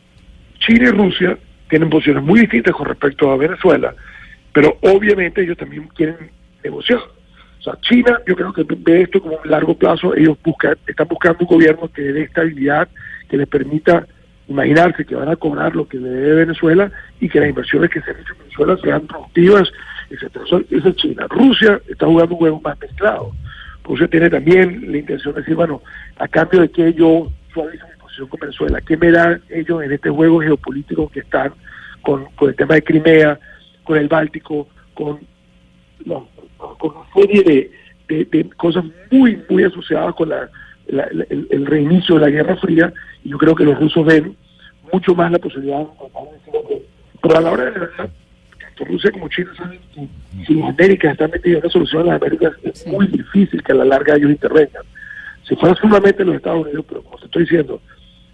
[0.60, 3.94] China y Rusia tienen posiciones muy distintas con respecto a Venezuela,
[4.52, 6.30] pero obviamente ellos también quieren
[6.62, 7.00] negociar.
[7.60, 10.14] O sea, China, yo creo que ve esto como un largo plazo.
[10.14, 12.88] Ellos buscan, están buscando un gobierno que dé estabilidad,
[13.28, 14.06] que les permita
[14.48, 18.00] imaginarse que van a cobrar lo que le debe Venezuela y que las inversiones que
[18.00, 19.72] se han hecho en Venezuela sean productivas,
[20.10, 20.44] etcétera.
[20.44, 21.26] Eso es China.
[21.28, 23.32] Rusia está jugando un juego más mezclado.
[23.82, 25.82] Rusia tiene también la intención de decir, bueno,
[26.18, 27.86] a cambio de que yo suavizo
[28.28, 31.52] con Venezuela, ¿qué me dan ellos en este juego geopolítico que están
[32.02, 33.38] con, con el tema de Crimea,
[33.84, 35.20] con el Báltico, con,
[36.04, 36.28] no,
[36.78, 37.70] con una serie de,
[38.08, 40.48] de- de cosas muy, muy asociadas con la,
[40.86, 42.92] la- la- el, el reinicio de la Guerra Fría?
[43.24, 44.36] Y yo creo que los rusos ven
[44.92, 45.86] mucho más la posibilidad de
[47.22, 48.10] pero a la hora de la verdad,
[48.60, 50.06] tanto Rusia como China saben que
[50.46, 53.72] si las Américas están metidas en una solución en las Américas, es muy difícil que
[53.72, 54.82] a la larga ellos intervengan.
[55.48, 57.80] Si fuera solamente los Estados Unidos, pero como te estoy diciendo,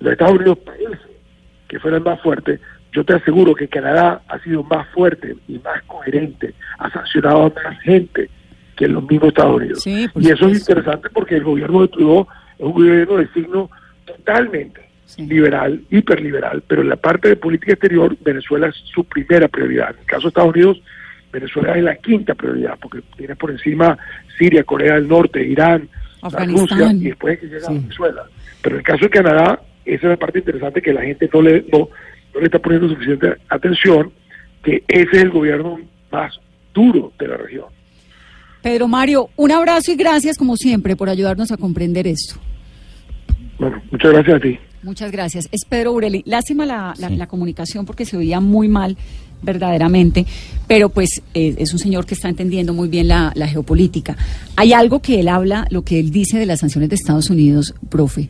[0.02, 0.98] los Estados Unidos parece
[1.68, 2.60] que fueran más fuertes,
[2.92, 7.62] yo te aseguro que Canadá ha sido más fuerte y más coherente, ha sancionado a
[7.62, 8.28] más gente
[8.76, 9.82] que los mismos Estados Unidos.
[9.82, 12.26] Sí, y eso es interesante porque el gobierno de Trudeau
[12.58, 13.70] es un gobierno de signo
[14.04, 15.26] totalmente Sí.
[15.26, 19.90] liberal, hiperliberal, pero en la parte de política exterior, Venezuela es su primera prioridad.
[19.90, 20.82] En el caso de Estados Unidos,
[21.30, 23.98] Venezuela es la quinta prioridad, porque tiene por encima
[24.38, 25.88] Siria, Corea del Norte, Irán,
[26.22, 26.68] Afganistán.
[26.78, 27.66] Rusia, y después que llega Sí.
[27.66, 28.22] a Venezuela.
[28.62, 31.42] Pero en el caso de Canadá, esa es la parte interesante que la gente no
[31.42, 31.88] le, no,
[32.34, 34.12] no le está poniendo suficiente atención,
[34.62, 35.78] que ese es el gobierno
[36.10, 36.32] más
[36.74, 37.66] duro de la región.
[38.62, 42.36] Pedro Mario, un abrazo y gracias como siempre por ayudarnos a comprender esto.
[43.58, 44.58] Bueno, muchas gracias a ti.
[44.82, 45.48] Muchas gracias.
[45.52, 46.22] Es Pedro Ureli.
[46.26, 47.16] Lástima la, la- Sí.
[47.16, 48.96] la comunicación porque se oía muy mal,
[49.42, 50.24] verdaderamente,
[50.68, 54.16] pero pues eh, es un señor que está entendiendo muy bien la, la geopolítica.
[54.56, 57.74] Hay algo que él habla, lo que él dice de las sanciones de Estados Unidos,
[57.88, 58.28] profe.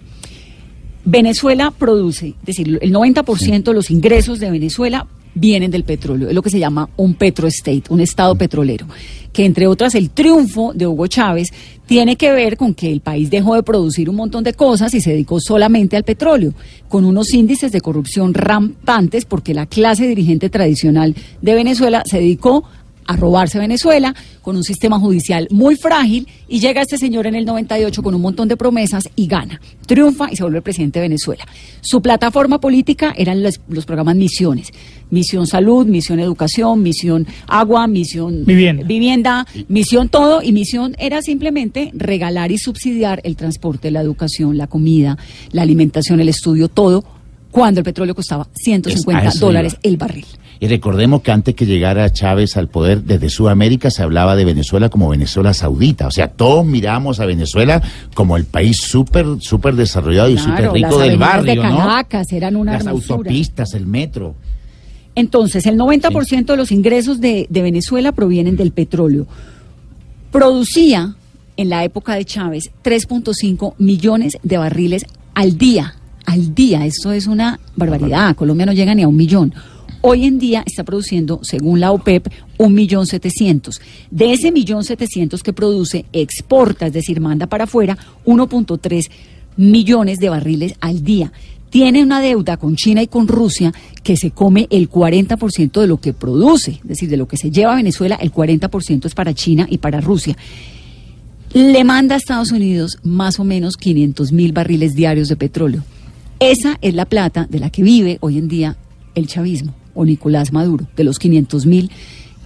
[1.04, 6.28] Venezuela produce, es decir, el 90% de los ingresos de Venezuela vienen del petróleo.
[6.28, 8.86] Es lo que se llama un petrostate, un estado petrolero.
[9.32, 11.48] Que entre otras el triunfo de Hugo Chávez
[11.86, 15.00] tiene que ver con que el país dejó de producir un montón de cosas y
[15.00, 16.54] se dedicó solamente al petróleo,
[16.88, 22.64] con unos índices de corrupción rampantes porque la clase dirigente tradicional de Venezuela se dedicó
[23.06, 27.44] a robarse Venezuela con un sistema judicial muy frágil y llega este señor en el
[27.44, 31.44] 98 con un montón de promesas y gana, triunfa y se vuelve presidente de Venezuela.
[31.80, 34.68] Su plataforma política eran los, los programas Misiones,
[35.10, 38.84] Misión Salud, Misión Educación, Misión Agua, Misión Vivienda.
[38.86, 44.66] vivienda Misión Todo y Misión era simplemente regalar y subsidiar el transporte, la educación, la
[44.66, 45.18] comida,
[45.50, 47.04] la alimentación, el estudio, todo
[47.50, 49.90] cuando el petróleo costaba 150 Es- a eso dólares iba.
[49.90, 50.26] el barril.
[50.62, 54.90] Y recordemos que antes que llegara Chávez al poder, desde Sudamérica se hablaba de Venezuela
[54.90, 56.06] como Venezuela Saudita.
[56.06, 57.82] O sea, todos miramos a Venezuela
[58.14, 61.78] como el país súper, súper desarrollado y súper rico del de barrio, ¿no?
[61.78, 63.16] Caracas eran una Las hermosura.
[63.16, 64.36] autopistas, el metro.
[65.16, 69.26] Entonces, el 90% de los ingresos de, de Venezuela provienen del petróleo.
[70.30, 71.16] Producía,
[71.56, 75.96] en la época de Chávez, 3.5 millones de barriles al día.
[76.24, 78.36] Al día, esto es una barbaridad.
[78.36, 79.52] Colombia no llega ni a un millón.
[80.04, 82.26] Hoy en día está produciendo, según la OPEP,
[82.58, 83.80] un millón setecientos.
[84.10, 89.08] De ese millón setecientos que produce, exporta, es decir, manda para afuera 1.3
[89.56, 91.32] millones de barriles al día.
[91.70, 96.00] Tiene una deuda con China y con Rusia que se come el 40% de lo
[96.00, 99.34] que produce, es decir, de lo que se lleva a Venezuela, el 40% es para
[99.34, 100.36] China y para Rusia.
[101.54, 105.84] Le manda a Estados Unidos más o menos 500 mil barriles diarios de petróleo.
[106.40, 108.76] Esa es la plata de la que vive hoy en día
[109.14, 111.90] el chavismo o Nicolás Maduro, de los 500 mil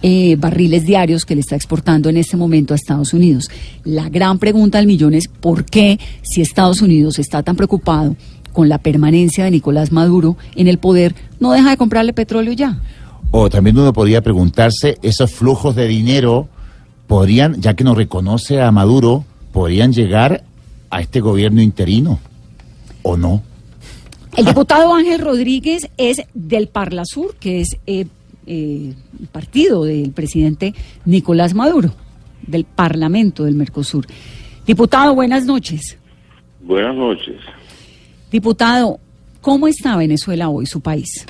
[0.03, 3.49] eh, barriles diarios que le está exportando en este momento a Estados Unidos.
[3.83, 8.15] La gran pregunta del millón es por qué, si Estados Unidos está tan preocupado
[8.53, 12.79] con la permanencia de Nicolás Maduro en el poder, no deja de comprarle petróleo ya.
[13.31, 16.47] O también uno podría preguntarse, esos flujos de dinero
[17.07, 20.43] podrían, ya que no reconoce a Maduro, podrían llegar
[20.89, 22.19] a este gobierno interino
[23.03, 23.41] o no.
[24.37, 28.05] El diputado Ángel Rodríguez es del Parlasur, que es eh,
[28.45, 31.89] eh, el partido del presidente Nicolás Maduro,
[32.45, 34.05] del Parlamento del Mercosur.
[34.67, 35.97] Diputado, buenas noches.
[36.61, 37.37] Buenas noches.
[38.29, 38.99] Diputado,
[39.41, 41.25] ¿cómo está Venezuela hoy, su país?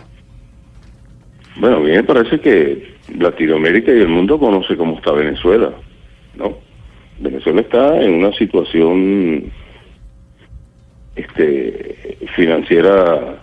[1.62, 5.72] Bueno, a mí me parece que Latinoamérica y el mundo conoce cómo está Venezuela,
[6.36, 6.58] ¿no?
[7.22, 9.50] Venezuela está en una situación
[11.18, 13.42] este, financiera,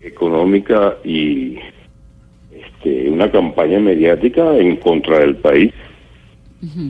[0.00, 1.58] económica y
[2.52, 5.72] este, una campaña mediática en contra del país.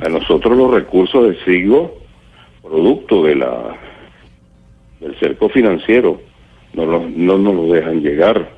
[0.03, 1.99] A nosotros los recursos de SIGO,
[2.63, 3.77] producto de la
[5.01, 6.21] del cerco financiero,
[6.73, 8.51] no, lo- no nos lo dejan llegar.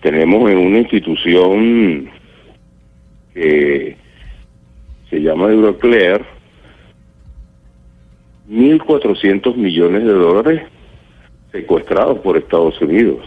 [0.00, 2.08] Tenemos en una institución
[3.34, 3.96] que
[5.10, 6.24] se llama Euroclear
[8.48, 10.62] 1.400 millones de dólares
[11.58, 13.18] secuestrados por Estados Unidos.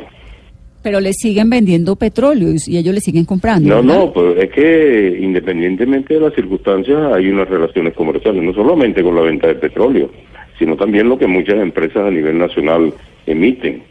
[0.81, 3.69] Pero le siguen vendiendo petróleo y, ellos le siguen comprando.
[3.69, 4.05] No, ¿verdad?
[4.05, 9.15] no, pero es que independientemente de las circunstancias hay unas relaciones comerciales, no solamente con
[9.15, 10.09] la venta de petróleo,
[10.57, 12.93] sino también lo que muchas empresas a nivel nacional
[13.27, 13.83] emiten.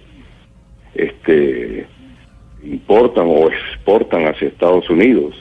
[0.94, 1.86] Este
[2.64, 5.34] importan o exportan hacia Estados Unidos.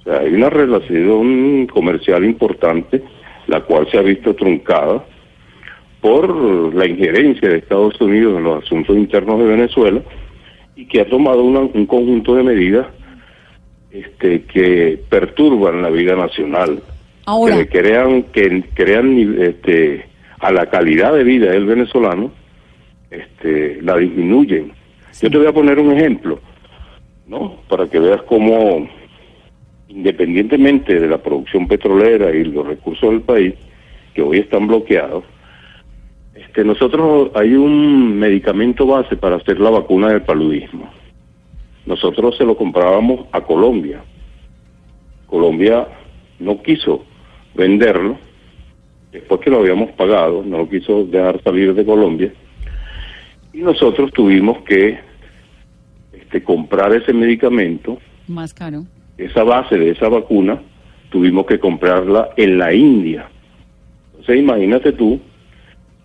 [0.00, 3.02] O sea, hay una relación comercial importante,
[3.46, 5.04] la cual se ha visto truncada
[6.04, 10.02] por la injerencia de Estados Unidos en los asuntos internos de Venezuela
[10.76, 12.86] y que ha tomado una- un conjunto de medidas
[13.90, 16.82] este, que perturban la vida nacional,
[17.24, 20.04] Ahora, que crean que crean este,
[20.40, 22.30] a la calidad de vida del venezolano,
[23.10, 24.72] este, la disminuyen.
[25.22, 26.38] Yo te voy a poner un ejemplo,
[27.26, 27.56] ¿no?
[27.66, 28.86] Para que veas cómo,
[29.88, 33.54] independientemente de la producción petrolera y los recursos del país,
[34.12, 35.24] que hoy están bloqueados,
[36.34, 40.90] este, nosotros hay un medicamento base para hacer la vacuna del paludismo.
[41.86, 44.02] Nosotros se lo comprábamos a Colombia.
[45.26, 45.86] Colombia
[46.38, 47.04] no quiso
[47.54, 48.18] venderlo,
[49.12, 52.32] después que lo habíamos pagado, no lo quiso dejar salir de Colombia,
[53.52, 54.98] y nosotros tuvimos que
[56.12, 58.84] este, comprar ese medicamento, más caro.
[59.16, 60.60] esa base de esa vacuna,
[61.10, 63.28] tuvimos que comprarla en la India.
[64.10, 65.20] Entonces imagínate tú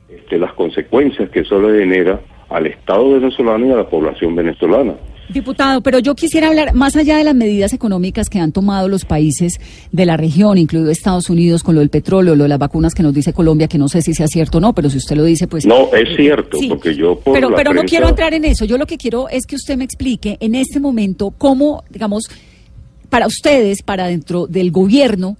[0.09, 2.19] este, las consecuencias que eso le genera
[2.49, 4.95] al Estado venezolano y a la población venezolana.
[5.29, 9.05] Diputado, pero yo quisiera hablar más allá de las medidas económicas que han tomado los
[9.05, 9.59] países
[9.91, 13.03] de la región, incluido Estados Unidos, con lo del petróleo, lo de las vacunas que
[13.03, 15.23] nos dice Colombia, que no sé si sea cierto o no, pero si usted lo
[15.23, 15.67] dice, pues...
[15.67, 17.19] No, es cierto, porque yo...
[17.19, 18.65] Por pero la pero no quiero entrar en eso.
[18.65, 22.23] Yo lo que quiero es que usted me explique en este momento cómo, digamos,
[23.09, 25.37] para ustedes, para dentro del gobierno,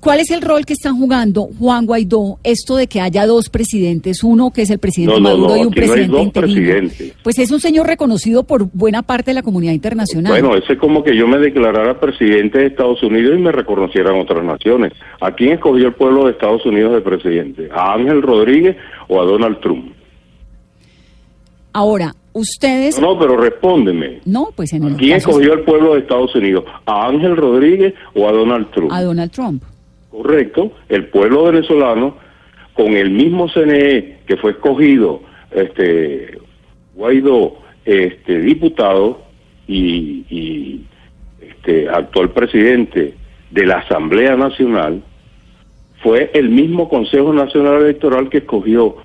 [0.00, 2.38] ¿cuál es el rol que están jugando Juan Guaidó?
[2.42, 5.60] Esto de que haya dos presidentes, uno que es el presidente No, Maduro no, y
[5.60, 7.12] un no hay presidente dos presidentes.
[7.22, 10.32] Pues es un señor reconocido por buena parte de la comunidad internacional.
[10.32, 14.18] Bueno, eso es como que yo me declarara presidente de Estados Unidos y me reconocieran
[14.18, 14.92] otras naciones.
[15.20, 17.68] ¿A quién escogió el pueblo de Estados Unidos de presidente?
[17.72, 18.76] ¿A Ángel Rodríguez
[19.08, 19.92] o a Donald Trump?
[21.72, 22.98] Ahora, ustedes...
[22.98, 24.20] No, pero respóndeme.
[24.24, 26.64] No, pues en el ¿A quién escogió el pueblo de Estados Unidos?
[26.86, 28.90] ¿A Ángel Rodríguez o a Donald Trump?
[28.92, 29.62] a Donald Trump.
[30.16, 32.16] Correcto, el pueblo venezolano
[32.72, 36.38] con el mismo CNE que fue escogido, este
[36.94, 39.20] Guaidó, este diputado
[39.68, 40.80] y,
[41.38, 43.12] este actual presidente
[43.50, 45.02] de la Asamblea Nacional,
[46.02, 48.96] fue el mismo Consejo Nacional Electoral que escogió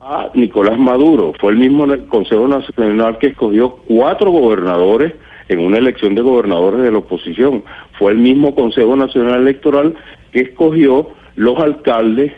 [0.00, 5.12] a Nicolás Maduro, fue el mismo Consejo Nacional que escogió cuatro gobernadores
[5.50, 7.64] en una elección de gobernadores de la oposición.
[7.98, 9.94] Fue el mismo Consejo Nacional Electoral
[10.32, 12.32] que escogió los alcaldes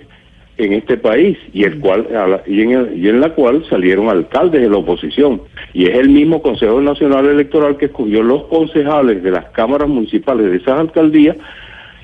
[0.57, 2.07] en este país y el cual
[2.47, 5.43] y, en el- y en la cual salieron alcaldes de la oposición
[5.75, 10.51] y es el mismo Consejo Nacional Electoral que escogió los concejales de las cámaras municipales
[10.51, 11.37] de esas alcaldías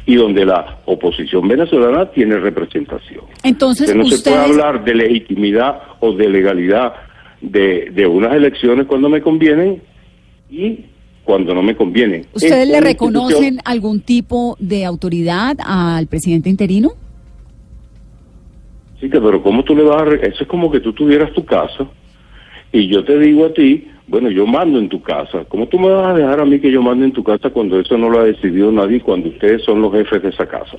[0.06, 3.24] y donde la oposición venezolana tiene representación.
[3.44, 6.94] Entonces, no se puede hablar de legitimidad o de legalidad
[7.42, 9.82] de, de unas elecciones cuando me convienen
[10.50, 10.86] y
[11.28, 12.24] cuando no me convienen.
[12.32, 16.92] ¿Ustedes Es le reconocen algún tipo de autoridad al presidente interino?
[18.98, 20.14] Sí, pero ¿cómo tú le vas a...?
[20.14, 21.86] Eso es como que tú tuvieras tu casa
[22.72, 25.44] y yo te digo a ti, bueno, yo mando en tu casa.
[25.50, 27.78] ¿Cómo tú me vas a dejar a mí que yo mande en tu casa cuando
[27.78, 30.78] eso no lo ha decidido nadie, cuando ustedes son los jefes de esa casa?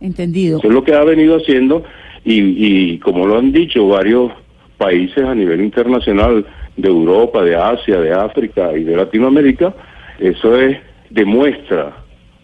[0.00, 0.58] Entendido.
[0.58, 1.84] Eso es lo que ha venido haciendo
[2.24, 4.32] y, y como lo han dicho varios
[4.78, 6.44] países a nivel internacional
[6.76, 9.74] de Europa, de Asia, de África y de Latinoamérica,
[10.18, 10.78] eso es
[11.10, 11.96] demuestra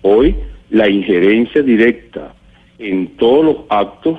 [0.02, 0.34] hoy
[0.70, 2.34] la injerencia directa
[2.78, 4.18] en todos los actos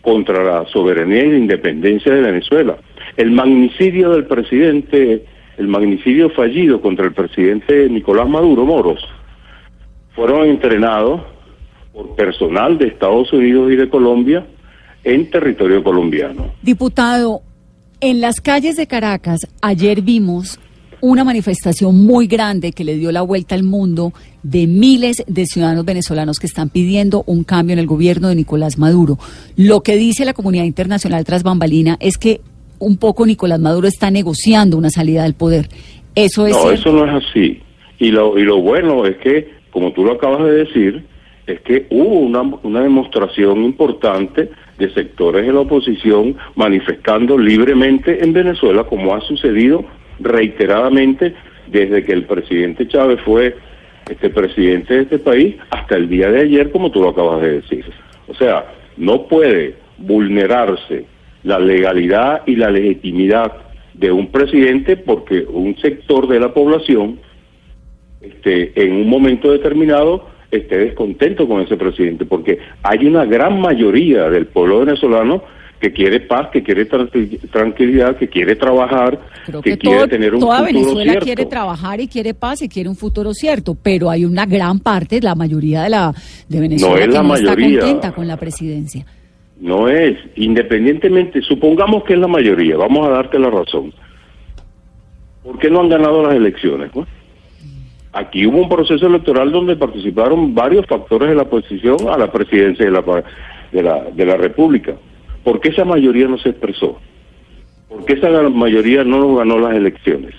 [0.00, 2.76] contra la soberanía y la independencia de Venezuela.
[3.16, 5.24] El magnicidio del presidente,
[5.58, 9.04] el magnicidio fallido contra el presidente Nicolás Maduro Moros,
[10.14, 11.22] fueron entrenados
[11.92, 14.44] por personal de Estados Unidos y de Colombia
[15.04, 16.52] en territorio colombiano.
[16.62, 17.42] Diputado,
[18.02, 20.58] en las calles de Caracas ayer vimos
[21.00, 24.12] una manifestación muy grande que le dio la vuelta al mundo
[24.42, 28.76] de miles de ciudadanos venezolanos que están pidiendo un cambio en el gobierno de Nicolás
[28.76, 29.18] Maduro.
[29.56, 32.40] Lo que dice la comunidad internacional tras bambalina es que
[32.80, 35.68] un poco Nicolás Maduro está negociando una salida del poder.
[36.16, 36.72] Eso es No, cierto?
[36.80, 37.60] eso no es así.
[38.00, 41.06] Y lo, y lo bueno es que, como tú lo acabas de decir,
[41.46, 48.32] es que hubo una, una demostración importante de sectores de la oposición manifestando libremente en
[48.32, 49.84] Venezuela, como ha sucedido
[50.20, 51.34] reiteradamente
[51.68, 53.56] desde que el presidente Chávez fue
[54.10, 57.60] este presidente de este país hasta el día de ayer, como tú lo acabas de
[57.60, 57.84] decir.
[58.28, 61.04] O sea, no puede vulnerarse
[61.44, 63.52] la legalidad y la legitimidad
[63.94, 67.18] de un presidente porque un sector de la población
[68.20, 74.28] este, en un momento determinado esté descontento con ese presidente, porque hay una gran mayoría
[74.30, 75.42] del pueblo venezolano
[75.80, 80.32] que quiere paz, que quiere tranqui- tranquilidad, que quiere trabajar, Creo que, que quiere tener
[80.34, 81.24] un toda futuro Venezuela cierto.
[81.26, 85.20] quiere trabajar y quiere paz y quiere un futuro cierto, pero hay una gran parte,
[85.20, 86.14] la mayoría de la
[86.48, 87.66] de Venezuela No es que la no mayoría.
[87.66, 89.04] está contenta con la presidencia.
[89.60, 93.92] No es, independientemente, supongamos que es la mayoría, vamos a darte la razón.
[95.42, 96.90] ¿Por qué no han ganado las elecciones?
[96.92, 97.08] pues?
[98.12, 102.84] Aquí hubo un proceso electoral donde participaron varios factores de la oposición a la presidencia
[102.84, 103.24] de la,
[103.72, 104.94] de la, de la República.
[105.42, 106.98] ¿Por qué esa mayoría no se expresó?
[107.88, 110.34] ¿Por qué esa mayoría no nos ganó las elecciones?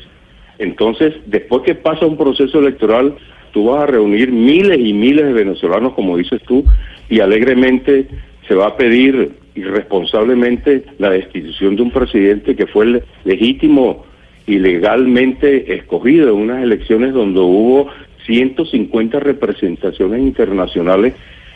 [0.60, 3.16] Entonces, después que pasa un proceso electoral,
[3.52, 6.64] tú vas a reunir miles y miles de venezolanos, como dices tú,
[7.10, 8.08] y alegremente
[8.48, 14.06] se va a pedir irresponsablemente la destitución de un presidente que fue le- legítimo
[14.46, 17.90] y legalmente escogido en unas elecciones donde hubo
[18.26, 21.14] 150 representaciones internacionales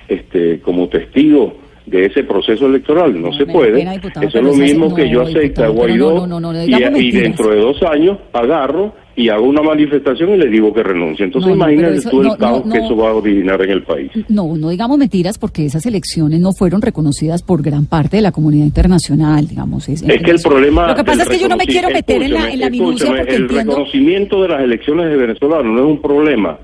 [0.08, 1.54] este, como testigos
[1.86, 3.14] de ese proceso electoral.
[3.14, 3.74] No, No, se puede.
[3.74, 6.66] pena, diputado, Eso es lo mismo que yo acepte a diputado, Guaidó no,
[7.00, 11.26] y, dentro de dos años agarro y hago una manifestación y le digo que renuncie.
[11.26, 12.86] Entonces No, no, imagínate eso- tú el no, caos no, que no.
[12.86, 14.12] eso va a originar en el país.
[14.30, 18.32] No, no digamos mentiras porque esas elecciones no fueron reconocidas por gran parte de la
[18.32, 19.90] comunidad internacional, digamos.
[19.90, 20.90] Es, Es que el problema...
[20.90, 23.08] Lo que pasa es que yo no me quiero meter en la, en la minucia
[23.08, 23.72] porque el entiendo...
[23.72, 26.60] reconocimiento de las elecciones de venezolanos no es un problema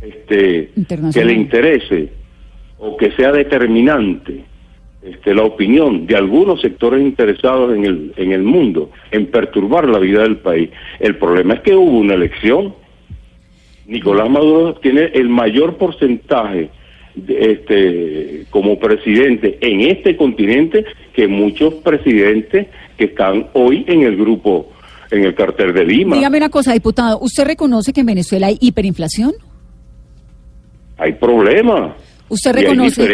[0.00, 0.70] este,
[1.12, 2.12] que le interese
[2.78, 4.44] o que sea determinante
[5.10, 9.98] este, la opinión de algunos sectores interesados en el, en el mundo en perturbar la
[9.98, 10.70] vida del país.
[11.00, 12.74] El problema es que hubo una elección.
[13.86, 16.70] Nicolás Maduro tiene el mayor porcentaje
[17.14, 24.16] de, este, como presidente en este continente que muchos presidentes que están hoy en el
[24.16, 24.70] grupo,
[25.10, 26.16] en el cartel de Lima.
[26.16, 29.32] Dígame una cosa, diputado, ¿usted reconoce que en Venezuela hay hiperinflación?
[30.98, 31.92] Hay problemas.
[32.28, 33.06] ¿Usted reconoce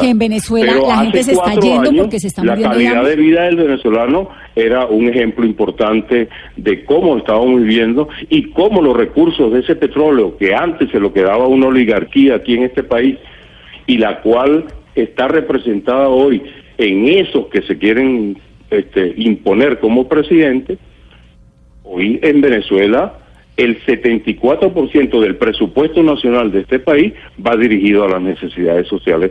[0.00, 2.78] que en Venezuela Pero la gente se está yendo años, porque se está La muriendo
[2.78, 8.50] de calidad de vida del venezolano era un ejemplo importante de cómo estábamos viviendo y
[8.50, 12.64] cómo los recursos de ese petróleo que antes se lo quedaba una oligarquía aquí en
[12.64, 13.18] este país
[13.86, 16.42] y la cual está representada hoy
[16.78, 18.38] en esos que se quieren
[18.70, 20.78] este, imponer como presidente,
[21.82, 23.18] hoy en Venezuela
[23.56, 29.30] el 74% del presupuesto nacional de este país va dirigido a las necesidades sociales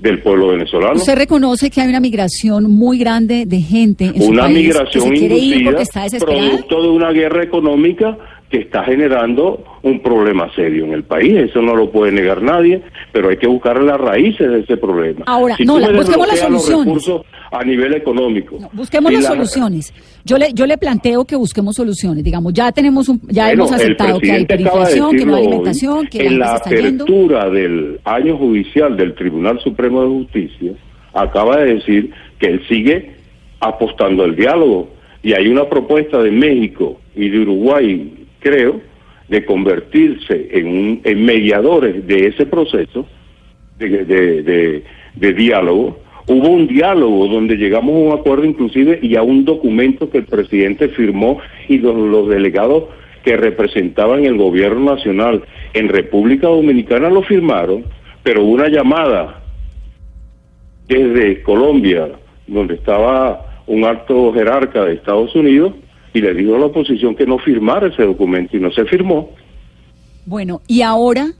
[0.00, 0.94] del pueblo venezolano.
[0.94, 4.62] ¿Usted reconoce que hay una migración muy grande de gente en su Una país que
[4.62, 5.86] migración inducida
[6.18, 8.16] producto de una guerra económica
[8.50, 11.34] que está generando un problema serio en el país.
[11.34, 12.82] Eso no lo puede negar nadie,
[13.12, 15.22] pero hay que buscar las raíces de ese problema.
[15.26, 16.86] Ahora, Si no, la- busquemos las los soluciones.
[16.86, 17.22] recursos
[17.52, 18.58] a nivel económico.
[18.72, 19.94] Busquemos las la- soluciones.
[20.24, 22.24] Yo le, yo le planteo que busquemos soluciones.
[22.24, 25.42] Digamos, ya tenemos un, ya Bueno, hemos aceptado que hay de hiperinflación, que no hay
[25.46, 27.04] alimentación, hoy, que en la yendo.
[27.04, 30.72] apertura del año judicial del Tribunal Supremo de Justicia,
[31.14, 33.12] acaba de decir que él sigue
[33.60, 34.88] apostando al diálogo
[35.22, 38.80] y hay una propuesta de México y de Uruguay, creo,
[39.28, 43.06] de convertirse en, un- en mediadores de ese proceso
[43.78, 45.98] de, de- diálogo.
[46.26, 50.24] Hubo un diálogo donde llegamos a un acuerdo inclusive y a un documento que el
[50.26, 51.38] presidente firmó
[51.68, 52.84] y los, los delegados
[53.24, 55.42] que representaban el gobierno nacional
[55.74, 57.84] en República Dominicana lo firmaron,
[58.22, 59.42] pero una llamada
[60.88, 62.08] desde Colombia,
[62.46, 65.74] donde estaba un alto jerarca de Estados Unidos,
[66.12, 69.30] y le dijo a la oposición que no firmara ese documento y no se firmó.
[70.26, 71.32] Bueno, y ahora,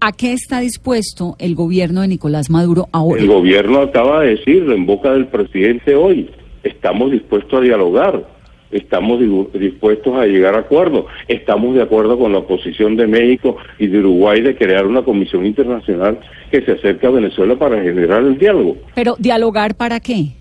[0.00, 3.20] ¿a qué está dispuesto el gobierno de Nicolás Maduro ahora?
[3.20, 6.30] El gobierno acaba de decirlo en boca del presidente hoy.
[6.62, 8.26] Estamos dispuestos a dialogar,
[8.70, 9.20] estamos
[9.54, 14.00] dispuestos a llegar a acuerdos, estamos de acuerdo con la posición de México y de
[14.00, 16.18] Uruguay de crear una comisión internacional
[16.50, 18.76] que se acerque a Venezuela para generar el diálogo.
[18.94, 20.37] Pero, ¿dialogar para qué?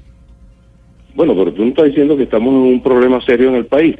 [1.18, 3.96] Bueno, pero tú no estás diciendo que estamos en un problema serio en el país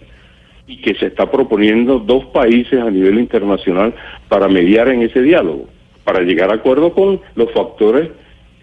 [0.68, 3.96] y que se está proponiendo dos países a nivel internacional
[4.30, 5.68] para mediar en ese diálogo,
[6.04, 8.10] para llegar a acuerdo con los factores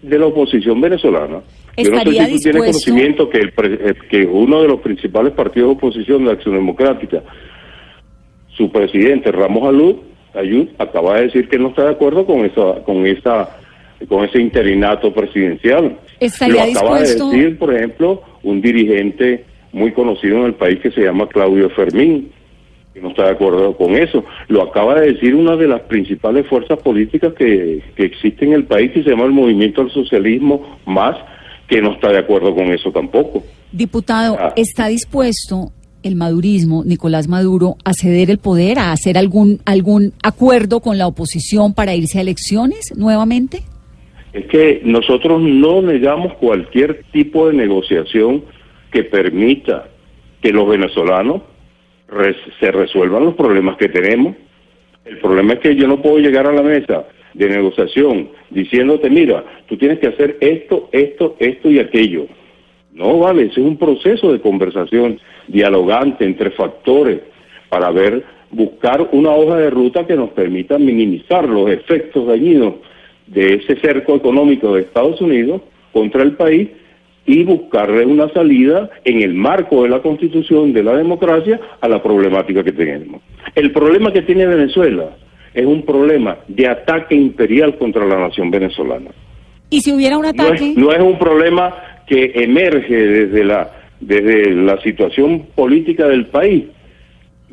[0.01, 1.41] de la oposición venezolana.
[1.77, 4.69] Yo no sé ¿Estaría si tú tienes conocimiento que, el pre- eh, que uno de
[4.69, 7.23] los principales partidos de oposición de Acción Democrática,
[8.55, 9.95] su presidente Ramos Alud,
[10.33, 13.49] Ayud, acaba de decir que no está de acuerdo con esa, con esa,
[14.07, 15.97] con ese interinato presidencial.
[16.21, 19.43] ¿Estaría Lo acaba dispuesto- de decir, por ejemplo, un dirigente
[19.73, 22.31] muy conocido en el país que se llama Claudio Fermín,
[22.93, 24.23] que no está de acuerdo con eso.
[24.47, 28.63] Lo acaba de decir una de las principales fuerzas políticas que, que existe en el
[28.63, 31.17] país, que se llama el Movimiento al Socialismo Más,
[31.67, 33.43] que no está de acuerdo con eso tampoco.
[33.73, 34.53] Diputado, Ah.
[34.55, 35.71] ¿está dispuesto
[36.03, 41.07] el madurismo, Nicolás Maduro, a ceder el poder, a hacer algún, algún acuerdo con la
[41.07, 43.63] oposición para irse a elecciones nuevamente?
[44.35, 48.43] Es que nosotros no negamos cualquier tipo de negociación
[48.91, 49.87] que permita
[50.41, 51.41] que los venezolanos
[52.59, 54.35] se resuelvan los problemas que tenemos.
[55.05, 59.41] El problema es que yo no puedo llegar a la mesa de negociación diciéndote, mira,
[59.67, 62.27] tú tienes que hacer esto, esto, esto y aquello.
[62.91, 65.17] No, vale, ese es un proceso de conversación
[65.47, 67.21] dialogante entre factores
[67.69, 68.21] para ver,
[68.51, 72.73] buscar una hoja de ruta que nos permita minimizar los efectos dañinos
[73.27, 75.61] de ese cerco económico de Estados Unidos
[75.91, 76.69] contra el país
[77.25, 82.01] y buscarle una salida en el marco de la constitución, de la democracia, a la
[82.01, 83.21] problemática que tenemos.
[83.55, 85.09] El problema que tiene Venezuela
[85.53, 89.11] es un problema de ataque imperial contra la nación venezolana.
[89.69, 91.73] Y si hubiera un No ataque, es, no es un problema
[92.05, 96.65] que emerge desde la, desde la situación política del país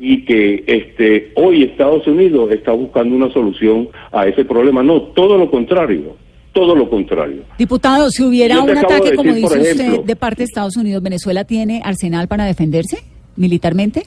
[0.05, 4.83] y que este, hoy Estados Unidos está buscando una solución a ese problema.
[4.83, 6.17] No, todo lo contrario,
[6.51, 7.43] todo lo contrario.
[7.57, 10.75] diputado, si hubiera un de ataque, como decir, dice ejemplo- usted, de parte de Estados
[10.75, 12.97] Unidos, ¿Venezuela tiene arsenal para defenderse
[13.37, 14.03] militarmente?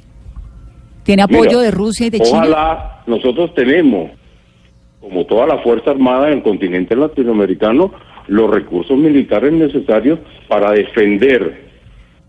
[1.03, 2.41] ¿Tiene apoyo Mira, de Rusia y de China?
[2.41, 4.11] Ojalá nosotros tenemos,
[5.01, 7.91] como toda la Fuerza Armada en el continente latinoamericano,
[8.27, 11.66] los recursos militares necesarios para defender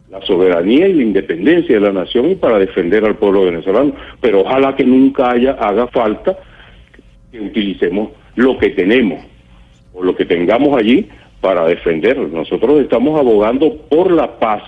[0.09, 3.93] la soberanía y la independencia de la nación y para defender al pueblo venezolano.
[4.21, 6.37] Pero ojalá que nunca haya haga falta
[7.31, 9.21] que utilicemos lo que tenemos
[9.93, 11.07] o lo que tengamos allí
[11.41, 12.27] para defenderlo.
[12.27, 14.63] Nosotros estamos abogando por la paz,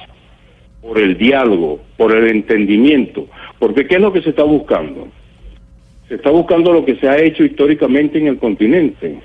[0.82, 3.28] por el diálogo, por el entendimiento,
[3.60, 5.08] porque ¿qué es lo que se está buscando?
[6.08, 9.20] Se está buscando lo que se ha hecho históricamente en el continente,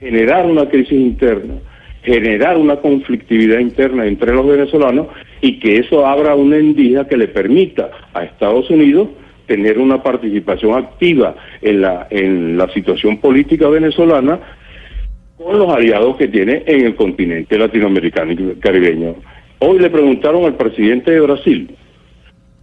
[0.00, 1.54] generar una crisis interna,
[2.02, 5.08] generar una conflictividad interna entre los venezolanos
[5.40, 9.08] y que eso abra una endija que le permita a Estados Unidos
[9.46, 14.38] tener una participación activa en la, en la situación política venezolana
[15.36, 19.14] con los aliados que tiene en el continente latinoamericano y caribeño.
[19.58, 21.70] Hoy le preguntaron al presidente de Brasil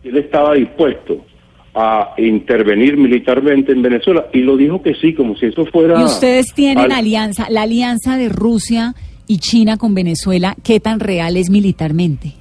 [0.02, 1.26] si él estaba dispuesto
[1.74, 6.00] a intervenir militarmente en Venezuela y lo dijo que sí, como si eso fuera...
[6.00, 8.94] Y ustedes tienen al- alianza, la alianza de Rusia
[9.28, 12.34] y China con Venezuela, ¿qué tan real es militarmente?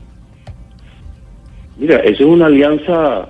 [1.78, 3.28] Mira, esa es una alianza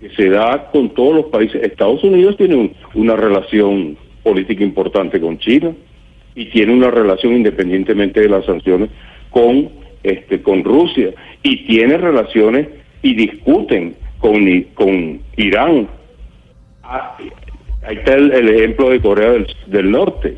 [0.00, 1.62] que se da con todos los países.
[1.62, 5.72] Estados Unidos tiene un- una relación política importante con China
[6.34, 8.90] y tiene una relación independientemente de las sanciones
[9.30, 9.70] con
[10.02, 11.10] este con Rusia
[11.42, 12.68] y tiene relaciones
[13.02, 14.44] y discuten con
[14.74, 15.88] con Irán.
[16.82, 17.16] Ah,
[17.86, 20.36] ahí está el, ejemplo de Corea del, del Norte.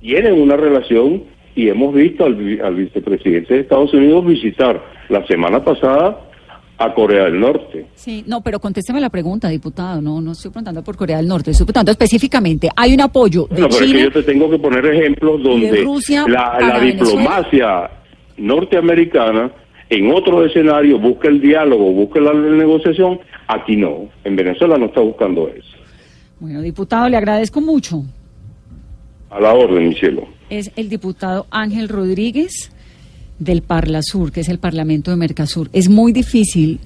[0.00, 1.24] Tienen una relación
[1.54, 6.20] y hemos visto al, al vicepresidente de Estados Unidos visitar la semana pasada
[6.78, 7.86] a Corea del Norte.
[7.94, 10.00] Sí, no, pero contésteme la pregunta, diputado.
[10.02, 12.68] No, no estoy preguntando por Corea del Norte, estoy preguntando específicamente.
[12.76, 15.82] Hay un apoyo de Bueno, pero es que yo te tengo que poner ejemplos donde
[15.82, 17.90] Rusia la, diplomacia
[18.36, 19.50] norteamericana
[19.88, 23.20] en otro escenario busca el diálogo, busca la negociación.
[23.48, 24.08] Aquí no.
[24.24, 25.76] En Venezuela no está buscando eso.
[26.40, 28.02] Bueno, diputado, le agradezco mucho.
[29.30, 30.26] A la orden, mi cielo.
[30.50, 32.70] Es el diputado Ángel Rodríguez
[33.38, 35.68] del Parla Sur, que es el Parlamento de Mercasur.
[35.72, 36.80] Es muy difícil,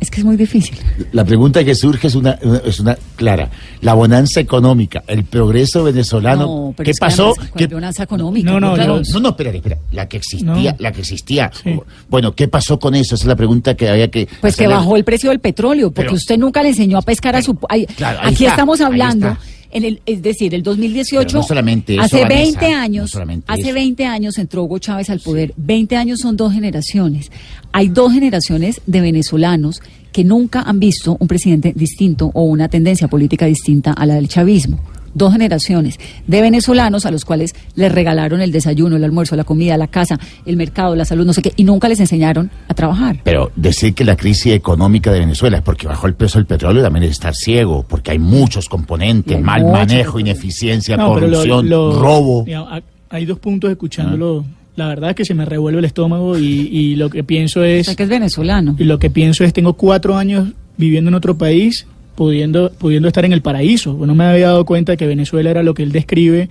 [0.00, 0.78] es que es muy difícil.
[1.12, 3.50] La pregunta que surge es una, una- es una clara.
[3.82, 6.46] La bonanza económica, el progreso venezolano.
[6.46, 7.32] No, pero ¿Qué es que pasó?
[7.36, 8.50] además, ¿cuál ¿Qué- bonanza económica?
[8.50, 9.02] No, no, Claro.
[9.02, 9.76] yo- No, no, espera, espera.
[9.92, 10.42] La que existía,
[10.72, 10.76] No.
[10.78, 11.50] la que existía.
[11.62, 11.78] Sí.
[12.08, 13.14] Bueno, ¿qué pasó con eso?
[13.14, 14.26] Esa es la pregunta que había que.
[14.40, 17.36] Pues que bajó el precio del petróleo, porque Pero- usted nunca le enseñó a pescar
[17.36, 17.54] a su...
[17.56, 19.40] Claro, ahí aquí está, estamos ahí hablando, está.
[19.70, 23.16] En el, es decir, el 2018, Pero no solamente eso, hace Vanessa, 20 no años,
[23.46, 23.74] hace eso.
[23.74, 25.52] 20 años entró Hugo Chávez al poder.
[25.56, 27.30] 20 años son dos generaciones.
[27.72, 29.80] Hay dos generaciones de venezolanos
[30.12, 34.28] que nunca han visto un presidente distinto o una tendencia política distinta a la del
[34.28, 34.80] chavismo.
[35.12, 39.76] Dos generaciones de venezolanos a los cuales les regalaron el desayuno, el almuerzo, la comida,
[39.76, 43.20] la casa, el mercado, la salud, no sé qué, y nunca les enseñaron a trabajar.
[43.24, 46.82] Pero decir que la crisis económica de Venezuela es porque bajó el precio del petróleo
[46.82, 51.26] también es estar ciego, porque hay muchos componentes, hay mal muchos manejo, ineficiencia, No, pero
[51.26, 52.44] lo- corrupción, lo- robo.
[52.44, 54.44] digamos, hay dos puntos escuchándolo.
[54.76, 57.64] La verdad es que se me revuelve el estómago y, y lo que pienso O
[57.64, 57.86] es...
[57.86, 58.76] sea, que es venezolano.
[58.78, 61.86] Y lo que pienso es, tengo cuatro años viviendo en otro país,
[62.20, 63.94] pudiendo, pudiendo estar en el paraíso.
[63.94, 66.50] No me había dado cuenta que Venezuela era lo que él describe.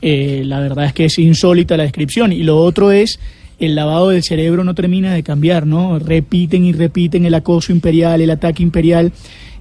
[0.00, 2.32] Eh, la verdad es que es insólita la descripción.
[2.32, 3.20] Y lo otro es,
[3.58, 5.98] el lavado del cerebro no termina de cambiar, ¿no?
[5.98, 9.12] Repiten y repiten el acoso imperial, el ataque imperial.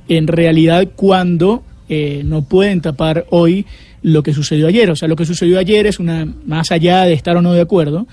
[0.07, 3.65] En realidad, cuando eh, no pueden tapar hoy
[4.01, 4.89] lo que sucedió ayer.
[4.89, 7.59] O sea, lo que sucedió ayer es una, más allá de estar o no de
[7.59, 8.07] acuerdo,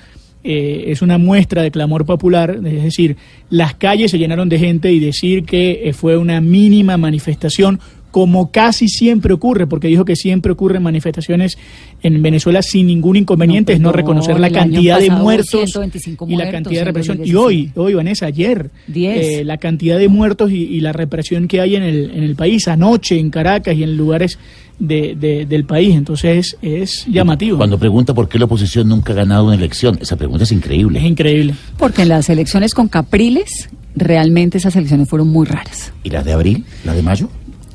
[0.45, 3.17] eh, es una muestra de clamor popular, es decir,
[3.51, 7.81] las calles se llenaron de gente y decir que eh, fue una mínima manifestación,
[8.13, 11.59] como casi siempre ocurre, porque dijo que siempre ocurren manifestaciones
[12.03, 15.71] en Venezuela sin ningún inconveniente, No, es no perdón, reconocer la cantidad de pasado muertos
[15.71, 17.17] 125 y la muertos cantidad de represión.
[17.19, 17.45] Y 2016.
[17.45, 19.27] hoy, hoy, Vanessa, ayer, 10.
[19.41, 22.37] eh, la cantidad de muertos y, y la represión que hay en el, en el
[22.37, 24.39] país, anoche en Caracas y en lugares
[24.79, 25.95] de- de- del país.
[25.95, 27.57] Entonces es llamativo.
[27.57, 30.99] Cuando pregunta por qué la oposición nunca ha ganado una elección, esa pregunta es increíble.
[30.99, 31.55] Es increíble.
[31.79, 35.93] Porque en las elecciones con Capriles, realmente esas elecciones fueron muy raras.
[36.05, 36.65] ¿Y la de abril?
[36.85, 37.29] ¿La de mayo?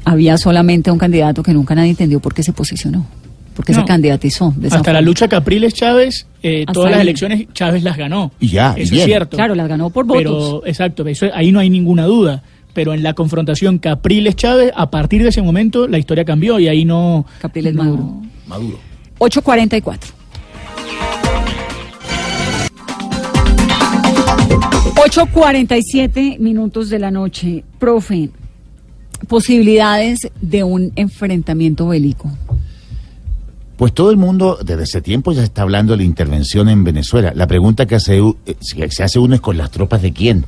[0.06, 3.06] Había solamente un candidato que nunca nadie entendió por qué se posicionó,
[3.56, 3.86] por qué se No.
[3.86, 4.54] candidatizó.
[4.56, 8.32] de Hasta la lucha Capriles Chávez, eh, todas las elecciones Chávez las ganó.
[8.40, 9.02] Y ya, y Eso bien.
[9.04, 9.38] es cierto.
[9.38, 10.24] Claro, las ganó por votos.
[10.24, 12.42] Pero, exacto, eso, ahí no hay ninguna duda.
[12.74, 16.86] Pero en la confrontación Capriles-Chávez, a partir de ese momento, la historia cambió y ahí
[16.86, 17.26] no.
[17.42, 18.22] Capriles no- Maduro.
[18.48, 18.78] Maduro.
[19.20, 20.12] 844.
[24.96, 27.64] 8.47 minutos de la noche.
[27.80, 28.30] Profe,
[29.28, 32.30] posibilidades de un enfrentamiento bélico.
[33.78, 37.34] Pues todo el mundo desde ese tiempo ya está hablando de la intervención en Venezuela.
[37.36, 40.14] La pregunta que, hace, u- eh, que se hace uno es con las tropas de
[40.14, 40.46] quién.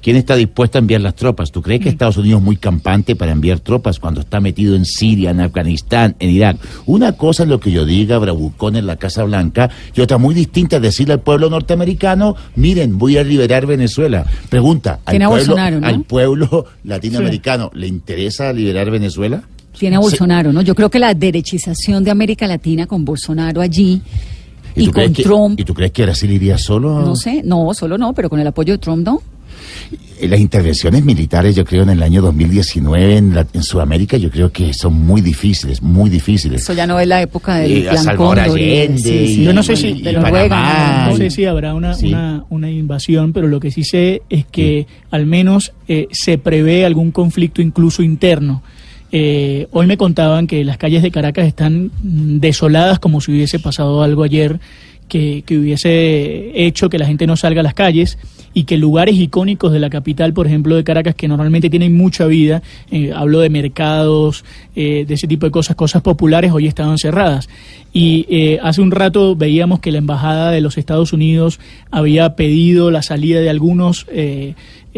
[0.00, 1.50] ¿Quién está dispuesto a enviar las tropas?
[1.50, 4.84] ¿Tú crees que Estados Unidos es muy campante para enviar tropas cuando está metido en
[4.84, 6.56] Siria, en Afganistán, en Irak?
[6.86, 10.34] Una cosa es lo que yo diga, Bravucón en la Casa Blanca, y otra muy
[10.34, 14.24] distinta es decirle al pueblo norteamericano, miren, voy a liberar Venezuela.
[14.48, 15.56] Pregunta, ¿al, pueblo.
[15.58, 19.42] ¿al pueblo latinoamericano le interesa liberar Venezuela?
[19.76, 20.62] Tiene a Bolsonaro, ¿no?
[20.62, 24.00] Yo creo que la derechización de América Latina con Bolsonaro allí
[24.74, 27.00] y, con que- Trump, ¿Y tú crees que Brasil iría solo?
[27.00, 29.22] no sé, no, solo no, pero con el apoyo de Trump no.
[30.20, 34.30] Eh, Las intervenciones militares, yo creo, en el año 2019 en, la- en Sudamérica, yo
[34.30, 36.62] creo que son muy difíciles, muy difíciles.
[36.62, 39.26] Eso ya no es la época del Y a plan Salvador Cóndor y- Allende, sí,
[39.34, 39.40] sí.
[39.40, 42.08] y- Yo no sé si- y los Panamá, No y- sé si habrá una, Sí.
[42.08, 46.84] una, una invasión, pero lo que sí sé es que al menos eh, se prevé
[46.84, 48.62] algún conflicto incluso interno.
[49.10, 54.02] Eh, hoy me contaban que las calles de Caracas están desoladas como si hubiese pasado
[54.02, 54.60] algo ayer
[55.08, 58.18] que, hubiese hecho que la gente no salga a las calles
[58.54, 62.26] y que lugares icónicos de la capital, por ejemplo de Caracas, que normalmente tienen mucha
[62.26, 64.44] vida, eh, hablo de mercados,
[64.76, 67.48] eh, de ese tipo de cosas, cosas populares, hoy estaban cerradas.
[67.92, 71.58] Y eh, hace un rato veíamos que la Embajada de los Estados Unidos
[71.90, 74.06] había pedido la salida de algunos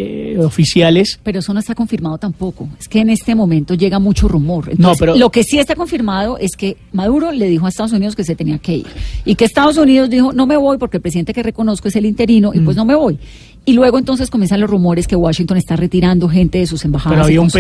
[0.01, 1.18] eh, oficiales.
[1.22, 2.68] Pero eso no está confirmado tampoco.
[2.78, 4.64] Es que en este momento llega mucho rumor.
[4.70, 7.92] Entonces, No, pero- Lo que sí está confirmado es que Maduro le dijo a Estados
[7.92, 8.86] Unidos que se tenía que ir.
[9.24, 12.07] Y que Estados Unidos dijo, no me voy porque el presidente que reconozco es el
[12.07, 12.80] interino y pues Mm.
[12.80, 13.18] no me voy.
[13.71, 17.23] Y luego entonces comienzan los rumores que Washington está retirando gente de sus embajadas Pero
[17.23, 17.51] y había un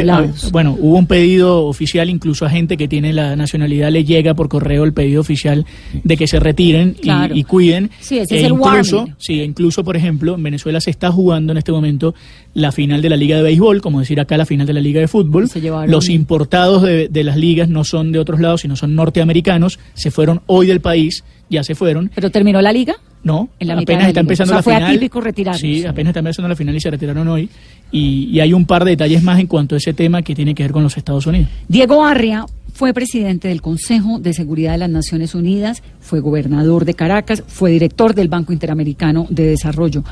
[0.50, 4.48] bueno, hubo un pedido oficial, incluso a gente que tiene la nacionalidad le llega por
[4.48, 5.66] correo el pedido oficial
[6.02, 7.34] de que se retiren y- Claro.
[7.36, 7.90] y, cuiden.
[8.00, 9.14] Sí, ese E es el incluso, warning.
[9.18, 12.14] sí, incluso, por ejemplo, en Venezuela se está jugando en este momento
[12.54, 15.00] la final de la Liga de Béisbol, como decir acá la final de la Liga
[15.00, 15.48] de Fútbol.
[15.48, 19.78] Se Los importados de, de las ligas no son de otros lados, sino son norteamericanos.
[19.94, 22.10] Se fueron hoy del país, ya se fueron.
[22.14, 22.94] ¿Pero terminó la liga?
[23.22, 24.90] No, En la apenas está empezando O sea, la fue final.
[24.90, 25.60] atípico retirarlos.
[25.60, 27.50] Sí, apenas está empezando la final y se retiraron hoy.
[27.92, 30.54] Y, y hay un par de detalles más en cuanto a ese tema que tiene
[30.54, 31.48] que ver con los Estados Unidos.
[31.68, 36.94] Diego Arria fue presidente del Consejo de Seguridad de las Naciones Unidas, fue gobernador de
[36.94, 40.02] Caracas, fue director del Banco Interamericano de Desarrollo.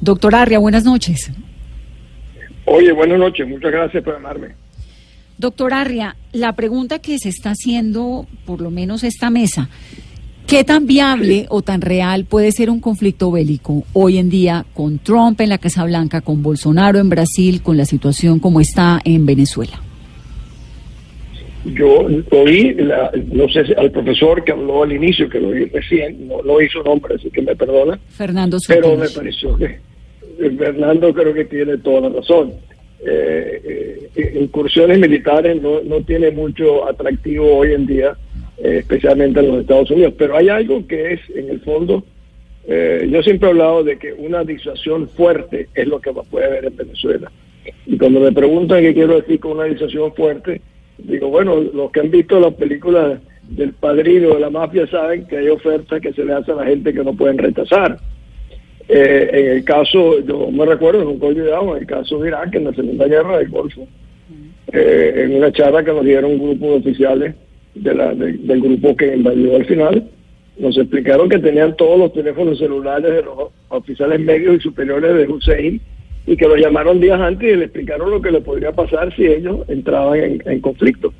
[0.00, 1.32] Doctor Arria, buenas noches.
[2.66, 4.48] Oye, buenas noches, muchas gracias por llamarme.
[5.38, 9.68] Doctor Arria, la pregunta que se está haciendo, por lo menos esta mesa,
[10.46, 14.98] ¿qué tan viable o tan real puede ser un conflicto bélico hoy en día con
[14.98, 19.26] Trump en la Casa Blanca, con Bolsonaro en Brasil, con la situación como está en
[19.26, 19.80] Venezuela?
[21.64, 25.64] Yo oí, la- no sé si al profesor que habló al inicio, que lo oí
[25.66, 30.50] recién, no, no hizo nombre, así que me perdona, Fernando pero me pareció que eh,
[30.58, 32.52] Fernando creo que tiene toda la razón.
[33.06, 38.14] Eh, eh, incursiones militares no, no tiene mucho atractivo hoy en día,
[38.58, 42.04] eh, especialmente en los Estados Unidos, pero hay algo que es, en el fondo,
[42.66, 46.66] eh, yo siempre he hablado de que una disuasión fuerte es lo que puede haber
[46.66, 47.30] en Venezuela.
[47.86, 50.60] Y cuando me preguntan qué quiero decir con una disuasión fuerte,
[50.98, 55.38] digo, bueno, los que han visto las películas del padrino de la mafia saben que
[55.38, 57.98] hay ofertas que se le hacen a la gente que no pueden rechazar.
[58.88, 62.64] Eh, en el caso, yo me recuerdo, he olvidado, en el caso de Irak, en
[62.64, 63.86] la Segunda Guerra del Golfo,
[64.72, 67.34] eh, en una charla que nos dieron un grupo de oficiales
[67.74, 70.04] de la- de- del grupo que invadió al final,
[70.58, 75.26] nos explicaron que tenían todos los teléfonos celulares de los oficiales medios y superiores de
[75.26, 75.80] Hussein
[76.26, 79.26] y que los llamaron días antes y le explicaron lo que le podría pasar si
[79.26, 81.12] ellos entraban en, conflicto.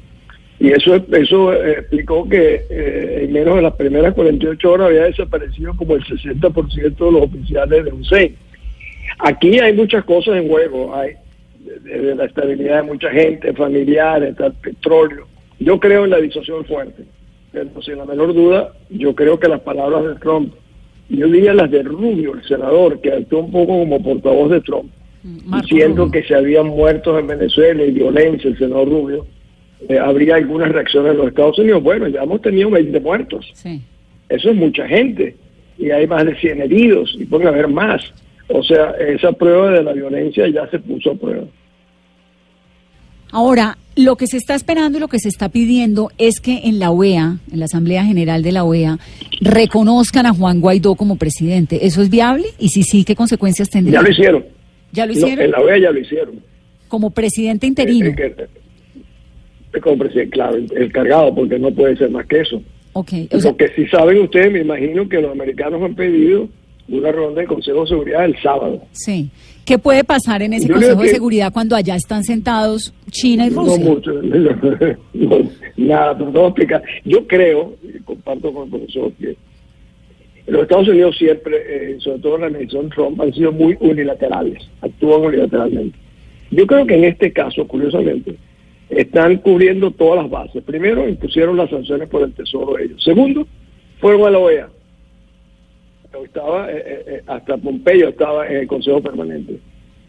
[0.61, 5.02] Y eso eso eh, explicó que eh, en menos de las primeras 48 horas había
[5.05, 8.36] desaparecido como el 60% de los oficiales de Hussein.
[9.18, 11.11] Aquí hay muchas cosas en juego, hay
[11.82, 15.26] desde la estabilidad de mucha gente, familiares, está el petróleo.
[15.59, 17.05] Yo creo en la disuasión fuerte,
[17.52, 20.55] pero sin la menor duda, yo creo que las palabras de Trump,
[21.09, 24.90] yo diría las de Rubio, el senador, que actuó un poco como portavoz de Trump,
[25.22, 26.12] Marco diciendo Rubio.
[26.12, 29.26] que se habían muertos en Venezuela y violencia, el senador Rubio,
[29.88, 31.82] eh, habría algunas reacciones en los Estados Unidos.
[31.82, 33.50] Bueno, ya hemos tenido 20 muertos.
[33.55, 33.82] Sí.
[34.28, 35.36] Eso es mucha gente.
[35.78, 38.02] Y hay más de 100 heridos y pueden haber más.
[38.48, 41.44] O sea, esa prueba de la violencia ya se puso a prueba.
[43.35, 46.78] Ahora, lo que se está esperando y lo que se está pidiendo es que en
[46.78, 48.99] la OEA, en la Asamblea General de la OEA,
[49.41, 51.85] reconozcan a Juan Guaidó como presidente.
[51.87, 52.47] ¿Eso es viable?
[52.59, 53.99] Y si sí, ¿qué consecuencias tendría?
[53.99, 54.45] Ya lo hicieron.
[54.93, 55.45] ¿Ya lo No, hicieron?
[55.45, 56.35] en la OEA ya lo hicieron.
[56.89, 58.07] Como presidente interino.
[58.07, 58.35] Eh, eh,
[59.72, 62.62] que- como presidente, claro, el, el cargado, porque no puede ser más que eso.
[62.93, 63.12] ok.
[63.32, 66.49] O sea, Lo que sí saben ustedes, me imagino que los americanos han pedido
[66.89, 68.82] una ronda de Consejo de Seguridad el sábado.
[68.93, 69.30] sí.
[69.64, 73.51] ¿Qué puede pasar en ese Yo Consejo de Seguridad cuando allá están sentados China y
[73.51, 73.85] No Rusia?
[73.85, 74.12] mucho,
[75.14, 75.39] no,
[75.78, 76.82] nada, pero explicar.
[77.05, 79.35] Yo creo, y comparto con el profesor, que
[80.47, 84.59] Los Estados Unidos siempre, eh, sobre todo en la administración Trump, han sido muy unilaterales,
[84.82, 85.99] actúan unilateralmente.
[86.51, 88.37] Yo creo que en este caso, curiosamente,
[88.91, 90.62] están cubriendo todas las bases.
[90.62, 93.03] Primero, impusieron las sanciones por el Tesoro ellos.
[93.03, 93.47] Segundo,
[93.99, 94.68] fueron a la OEA.
[96.23, 99.59] Estaba, eh, eh, eh, hasta Pompeyo estaba en el Consejo Permanente.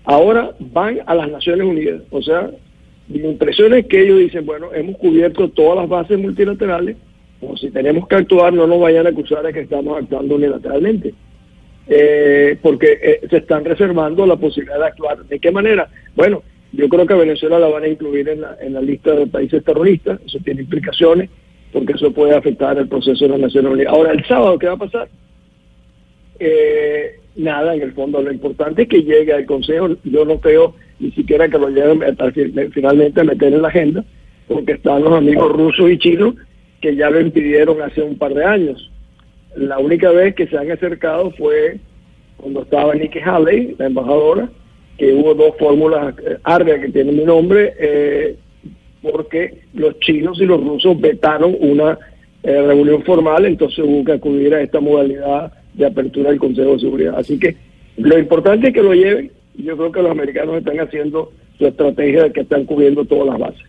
[0.03, 2.01] Ahora van a las Naciones Unidas.
[2.12, 2.51] O sea,
[3.08, 6.97] mi impresión es que ellos dicen, bueno, hemos cubierto todas las bases multilaterales,
[7.41, 11.14] o si tenemos que actuar, no nos vayan a acusar de que estamos actuando unilateralmente.
[12.62, 15.26] porque se están reservando la posibilidad de actuar.
[15.26, 15.88] ¿De qué manera?
[16.16, 20.20] Bueno, yo creo que Venezuela la van a incluir en la lista de países terroristas,
[20.26, 21.30] eso tiene implicaciones,
[21.72, 23.93] porque eso puede afectar el proceso de las Naciones Unidas.
[23.93, 25.10] Ahora, el sábado, ¿qué va a pasar?
[26.39, 30.75] Eh, nada, en el fondo, lo importante es que llegue al Consejo, yo no creo
[30.99, 32.01] ni siquiera que lo lleguen
[32.71, 34.05] finalmente a meter en la agenda,
[34.47, 36.36] porque están los amigos rusos y chinos
[36.81, 38.91] que ya lo impidieron hace un par de años.
[39.55, 41.79] La única vez que se han acercado fue
[42.38, 44.49] cuando estaba Nikki Haley, la embajadora,
[44.97, 48.36] que hubo dos fórmulas eh, ARGA que tienen mi nombre, eh,
[49.01, 51.97] porque los chinos y los rusos vetaron una
[52.43, 56.80] eh, reunión formal, entonces hubo que acudir a esta modalidad de apertura del Consejo de
[56.80, 57.15] Seguridad.
[57.17, 57.55] Así que
[57.97, 61.65] lo importante es que lo lleven, y yo creo que los americanos están haciendo su
[61.65, 63.65] estrategia de que están cubriendo todas las bases.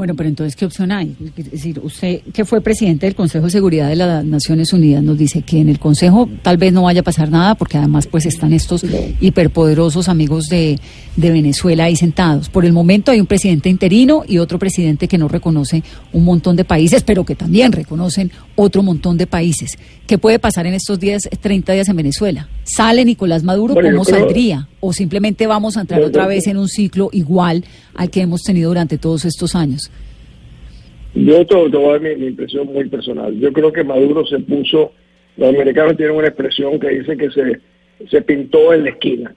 [0.00, 1.14] Bueno, pero entonces, ¿qué opción hay?
[1.36, 5.18] Es decir, usted que fue presidente del Consejo de Seguridad de las Naciones Unidas nos
[5.18, 8.24] dice que en el Consejo tal vez no vaya a pasar nada porque además pues
[8.24, 8.82] están estos
[9.20, 10.78] hiperpoderosos amigos de,
[11.16, 12.48] de Venezuela ahí sentados.
[12.48, 15.82] Por el momento hay un presidente interino y otro presidente que no reconoce
[16.14, 18.30] un montón de países, pero que también reconocen
[18.60, 19.78] otro montón de países.
[20.06, 22.48] ¿Qué puede pasar en estos días, 30 días en Venezuela?
[22.64, 23.74] ¿Sale Nicolás Maduro?
[23.74, 24.68] ¿Cómo saldría?
[24.80, 28.68] ¿O simplemente vamos a entrar otra vez en un ciclo igual al que hemos tenido
[28.68, 29.90] durante todos estos años?
[31.14, 33.34] Yo te, voy a dar mi, impresión muy personal.
[33.38, 34.92] Yo creo que Maduro se puso,
[35.36, 37.60] los americanos tienen una expresión que dice que se,
[38.08, 39.34] se pintó en la esquina.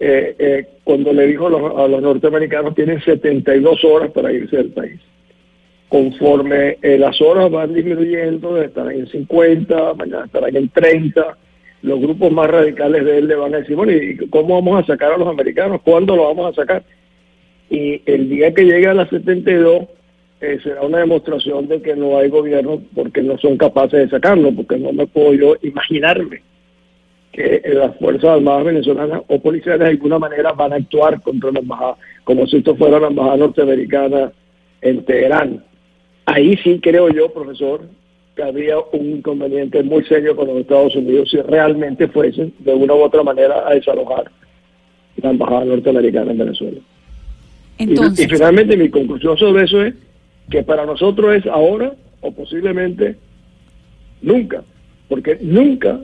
[0.00, 4.56] Eh, eh, cuando le dijo a los, a los, norteamericanos tienen 72 horas para irse
[4.56, 5.00] del país.
[5.88, 11.38] Conforme eh, las horas van disminuyendo, estarán en 50, mañana estarán en 30,
[11.82, 14.86] los grupos más radicales de él le van a decir, bueno, ¿y cómo vamos a
[14.86, 15.80] sacar a los americanos?
[15.82, 16.82] ¿Cuándo lo vamos a sacar?
[17.70, 19.86] Y el día que llegue a las 72
[20.40, 24.52] eh, será una demostración de que no hay gobierno porque no son capaces de sacarlo,
[24.52, 26.42] porque no me puedo yo imaginarme
[27.32, 31.60] que las Fuerzas Armadas venezolanas o policiales de alguna manera van a actuar contra la
[31.60, 34.32] embajada, como si esto fuera la embajada norteamericana
[34.80, 35.64] en Teherán.
[36.28, 37.80] Ahí sí creo yo, profesor,
[38.36, 42.92] que había un inconveniente muy serio con los Estados Unidos si realmente fuesen de una
[42.92, 44.30] u otra manera a desalojar
[45.16, 46.80] la embajada norteamericana en Venezuela.
[47.78, 47.86] y,
[48.26, 49.94] finalmente mi conclusión sobre eso es
[50.50, 53.16] que para nosotros es ahora o posiblemente
[54.20, 54.62] nunca,
[55.08, 55.98] porque nunca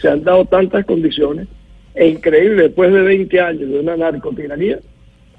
[0.00, 1.46] se han dado tantas condiciones
[1.94, 4.78] e increíble, después de 20 años de una narcotiranía,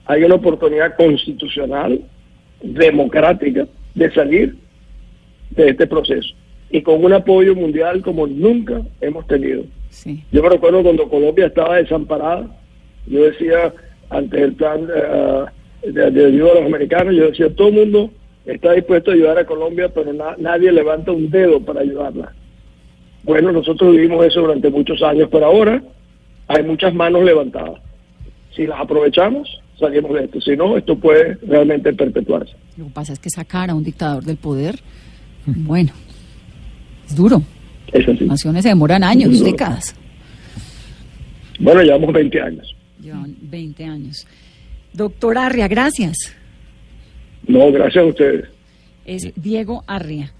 [0.06, 2.00] hay una oportunidad constitucional,
[2.62, 3.66] democrática,
[4.00, 4.56] de salir
[5.52, 6.34] de este proceso
[6.72, 9.64] y con un apoyo mundial como nunca hemos tenido.
[10.32, 12.48] Yo me recuerdo cuando Colombia estaba desamparada,
[13.08, 13.74] yo decía
[14.10, 18.12] ante el plan eh, de, ayuda a los americanos, yo decía, todo el mundo
[18.46, 22.34] está dispuesto a ayudar a Colombia, pero nadie levanta un dedo para ayudarla.
[23.24, 25.84] Bueno, nosotros vivimos eso durante muchos años, pero ahora
[26.48, 27.82] hay muchas manos levantadas.
[28.56, 30.42] Si las aprovechamos, salimos de esto.
[30.42, 32.54] Si no, esto puede realmente perpetuarse.
[32.78, 34.80] Lo que pasa es que sacar a un dictador del poder,
[35.46, 35.92] bueno,
[37.08, 37.42] es duro.
[37.92, 39.96] Las naciones se demoran años, décadas.
[41.60, 42.76] Bueno, llevamos 20 años.
[43.02, 44.28] Llevan 20 años.
[44.94, 46.36] Doctor Arria, gracias.
[47.48, 48.46] No, gracias a ustedes.
[49.06, 50.34] Es Diego Arria,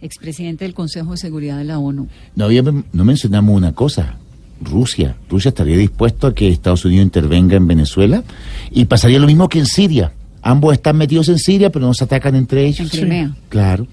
[0.00, 2.08] expresidente del Consejo de Seguridad de la ONU.
[2.36, 2.48] No,
[2.92, 4.19] no mencionamos una cosa.
[4.60, 5.16] Rusia.
[5.28, 8.22] Rusia estaría dispuesto a que Estados Unidos intervenga en Venezuela
[8.70, 10.12] y pasaría lo mismo que en Siria.
[10.42, 12.80] Ambos están metidos en Siria, pero no se atacan entre ellos.
[12.80, 13.34] En Crimea.
[13.48, 13.86] Claro.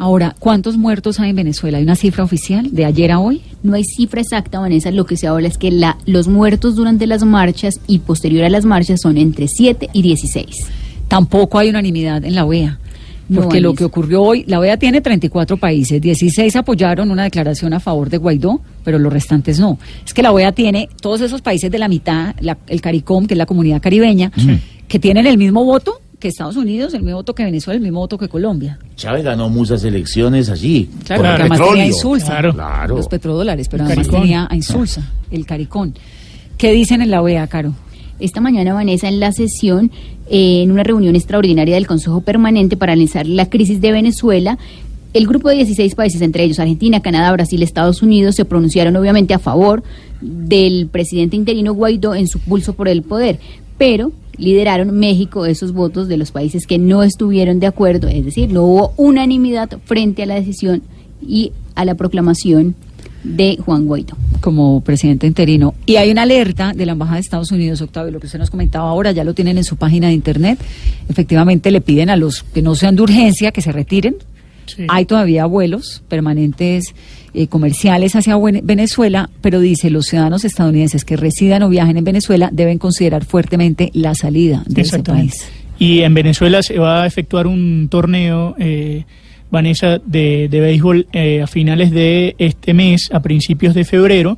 [0.00, 1.76] Ahora, ¿cuántos muertos hay en Venezuela?
[1.76, 3.42] ¿Hay una cifra oficial de ayer a hoy?
[3.62, 4.90] No hay cifra exacta, Vanessa.
[4.90, 8.48] Lo que se habla es que la, los muertos durante las marchas y posterior a
[8.48, 10.46] las marchas son entre 7 y 16.
[11.06, 12.78] Tampoco hay unanimidad en la OEA.
[13.34, 17.78] Porque lo que ocurrió hoy, la OEA tiene 34 países, 16 apoyaron una declaración a
[17.78, 19.78] favor de Guaidó, pero los restantes no.
[20.04, 22.34] Es que la OEA tiene todos eesos países de la mitad,
[22.66, 24.30] el CARICOM, que es la comunidad caribeña,
[24.88, 28.00] que tienen el mismo voto que Estados Unidos, el mismo voto que Venezuela, el mismo
[28.00, 28.78] voto que Colombia.
[28.94, 30.90] Chávez ganó muchas elecciones allí.
[31.06, 32.42] Claro, porque además tenía Insulsa,
[32.88, 35.92] los petrodólares, pero además tenía a Insulsa, el CARICOM.
[36.58, 37.74] ¿Qué dicen en la OEA, Caro?
[38.20, 39.90] esta mañana, Vanessa, en la sesión,
[40.28, 44.58] eh, en una reunión extraordinaria del Consejo Permanente para analizar la crisis de Venezuela,
[45.12, 49.34] El grupo de 16 países, entre ellos Argentina, Canadá, Brasil, Estados Unidos, se pronunciaron obviamente
[49.34, 49.82] a favor
[50.20, 53.40] del presidente interino Guaidó en su pulso por el poder,
[53.76, 58.52] pero lideraron México esos votos de los países que no estuvieron de acuerdo, es decir,
[58.52, 60.82] no hubo unanimidad frente a la decisión
[61.26, 62.76] y a la proclamación
[63.24, 64.16] de Juan Guaidó.
[64.40, 65.74] como presidente interino.
[65.84, 68.48] Y hay una alerta de la Embajada de Estados Unidos, Octavio, lo que usted nos
[68.48, 70.58] comentaba ahora, ya lo tienen en su página de internet.
[71.10, 74.16] Efectivamente, le piden a los que no sean de urgencia que se retiren.
[74.76, 74.86] Sí.
[74.88, 76.94] Hay todavía vuelos permanentes
[77.32, 82.50] eh, comerciales hacia Venezuela, pero dice los ciudadanos estadounidenses que residan o viajen en Venezuela
[82.52, 85.46] deben considerar fuertemente la salida de ese país.
[85.78, 89.04] Y en Venezuela se va a efectuar un torneo, eh,
[89.50, 94.36] Vanessa, de, de béisbol eh, a finales de este mes, a principios de febrero,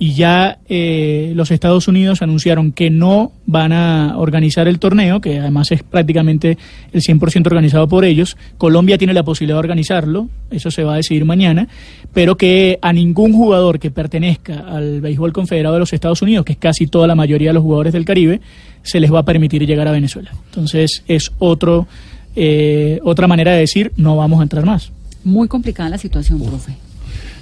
[0.00, 5.40] y ya eh, los Estados Unidos anunciaron que no van a organizar el torneo, que
[5.40, 6.56] además es prácticamente
[6.92, 8.36] el 100% organizado por ellos.
[8.58, 11.66] Colombia tiene la posibilidad de organizarlo, eso se va a decidir mañana,
[12.14, 16.52] pero que a ningún jugador que pertenezca al béisbol confederado de los Estados Unidos, que
[16.52, 18.40] es casi toda la mayoría de los jugadores del Caribe,
[18.82, 20.30] se les va a permitir llegar a Venezuela.
[20.46, 21.88] Entonces es otro,
[22.36, 24.92] eh, otra manera de decir no vamos a entrar más.
[25.24, 26.87] Muy complicada la situación, profe.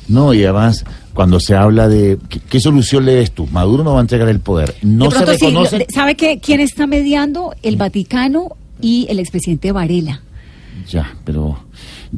[0.09, 0.85] No, y además,
[1.15, 2.19] cuando se habla de...
[2.29, 3.47] ¿Qué, qué solución le ves tú?
[3.49, 4.75] Maduro no va a entregar el poder.
[4.83, 5.87] No se sí, reconoce...
[5.93, 6.39] ¿sabe qué?
[6.39, 7.55] quién está mediando?
[7.63, 10.23] El Vaticano y el expresidente Varela.
[10.89, 11.59] Ya, pero...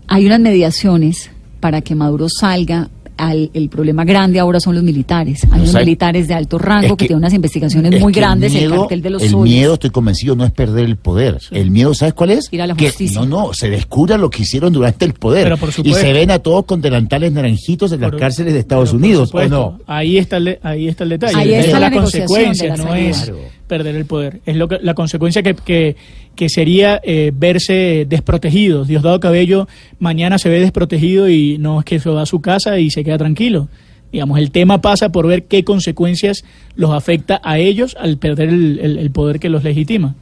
[0.07, 1.31] Hay unas mediaciones
[1.61, 2.89] para que Maduro salga.
[3.19, 5.45] Al, el problema grande ahora son los militares.
[5.51, 8.13] Hay No unos militares de alto Es rango que, que- tienen unas investigaciones es muy
[8.13, 9.53] grandes, el, el, miedo, cartel de los el soles.
[9.53, 11.39] miedo, estoy convencido, no es perder el poder.
[11.51, 12.49] El miedo, ¿sabes cuál es?
[12.53, 13.21] Ir a la que, justicia.
[13.21, 15.45] No, no, se descubra lo que hicieron durante el poder.
[15.45, 18.61] Pero por y se ven a todos con delantales naranjitos en las Por- cárceles de
[18.61, 19.79] Estados Unidos, ¿o no?
[19.87, 21.37] Ahí está el, ahí está el detalle.
[21.37, 23.33] Ahí Es está la consecuencia, de la no es
[23.67, 24.41] perder el poder.
[24.47, 25.97] Es lo que, la consecuencia que, que,
[26.39, 28.87] que sería eh, verse desprotegidos.
[28.87, 29.67] Diosdado Cabello
[29.99, 33.03] mañana se ve desprotegido y no es que se va a su casa y se
[33.03, 33.67] queda tranquilo.
[34.13, 36.45] Digamos, el tema pasa por ver qué consecuencias
[36.77, 40.15] los afecta a ellos al perder el, el- el poder que los legitima.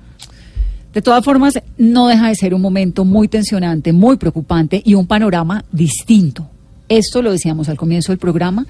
[0.94, 5.06] De todas formas, no deja de ser un momento muy tensionante, muy preocupante y un
[5.06, 6.48] panorama distinto.
[6.88, 8.66] Esto lo decíamos al comienzo del programa.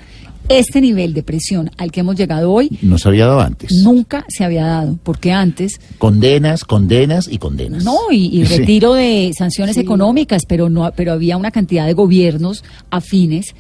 [0.49, 3.73] Este nivel de presión al que hemos llegado hoy No se había dado antes.
[3.83, 7.83] nunca se había dado, porque antes Condenas, condenas y condenas.
[7.85, 8.59] No, y, y Sí.
[8.59, 13.55] retiro de sanciones económicas, pero no, pero había una cantidad de gobiernos afines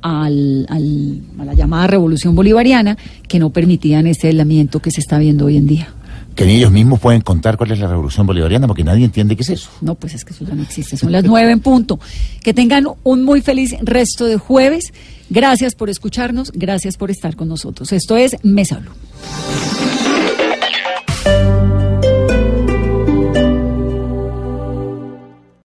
[0.00, 2.96] al, al- a la llamada revolución bolivariana
[3.28, 5.88] que no permitían este aislamiento que se está viendo hoy en día.
[6.34, 9.42] Que ni ellos mismos pueden contar cuál es la revolución bolivariana porque nadie entiende qué
[9.42, 9.70] es eso.
[9.80, 10.96] No, pues es que eso ya no existe.
[10.96, 12.00] Son las nueve en punto.
[12.42, 14.92] Que tengan un muy feliz resto de jueves.
[15.30, 17.92] Gracias por escucharnos, gracias por estar con nosotros.
[17.92, 20.11] Esto es Mesa Blue.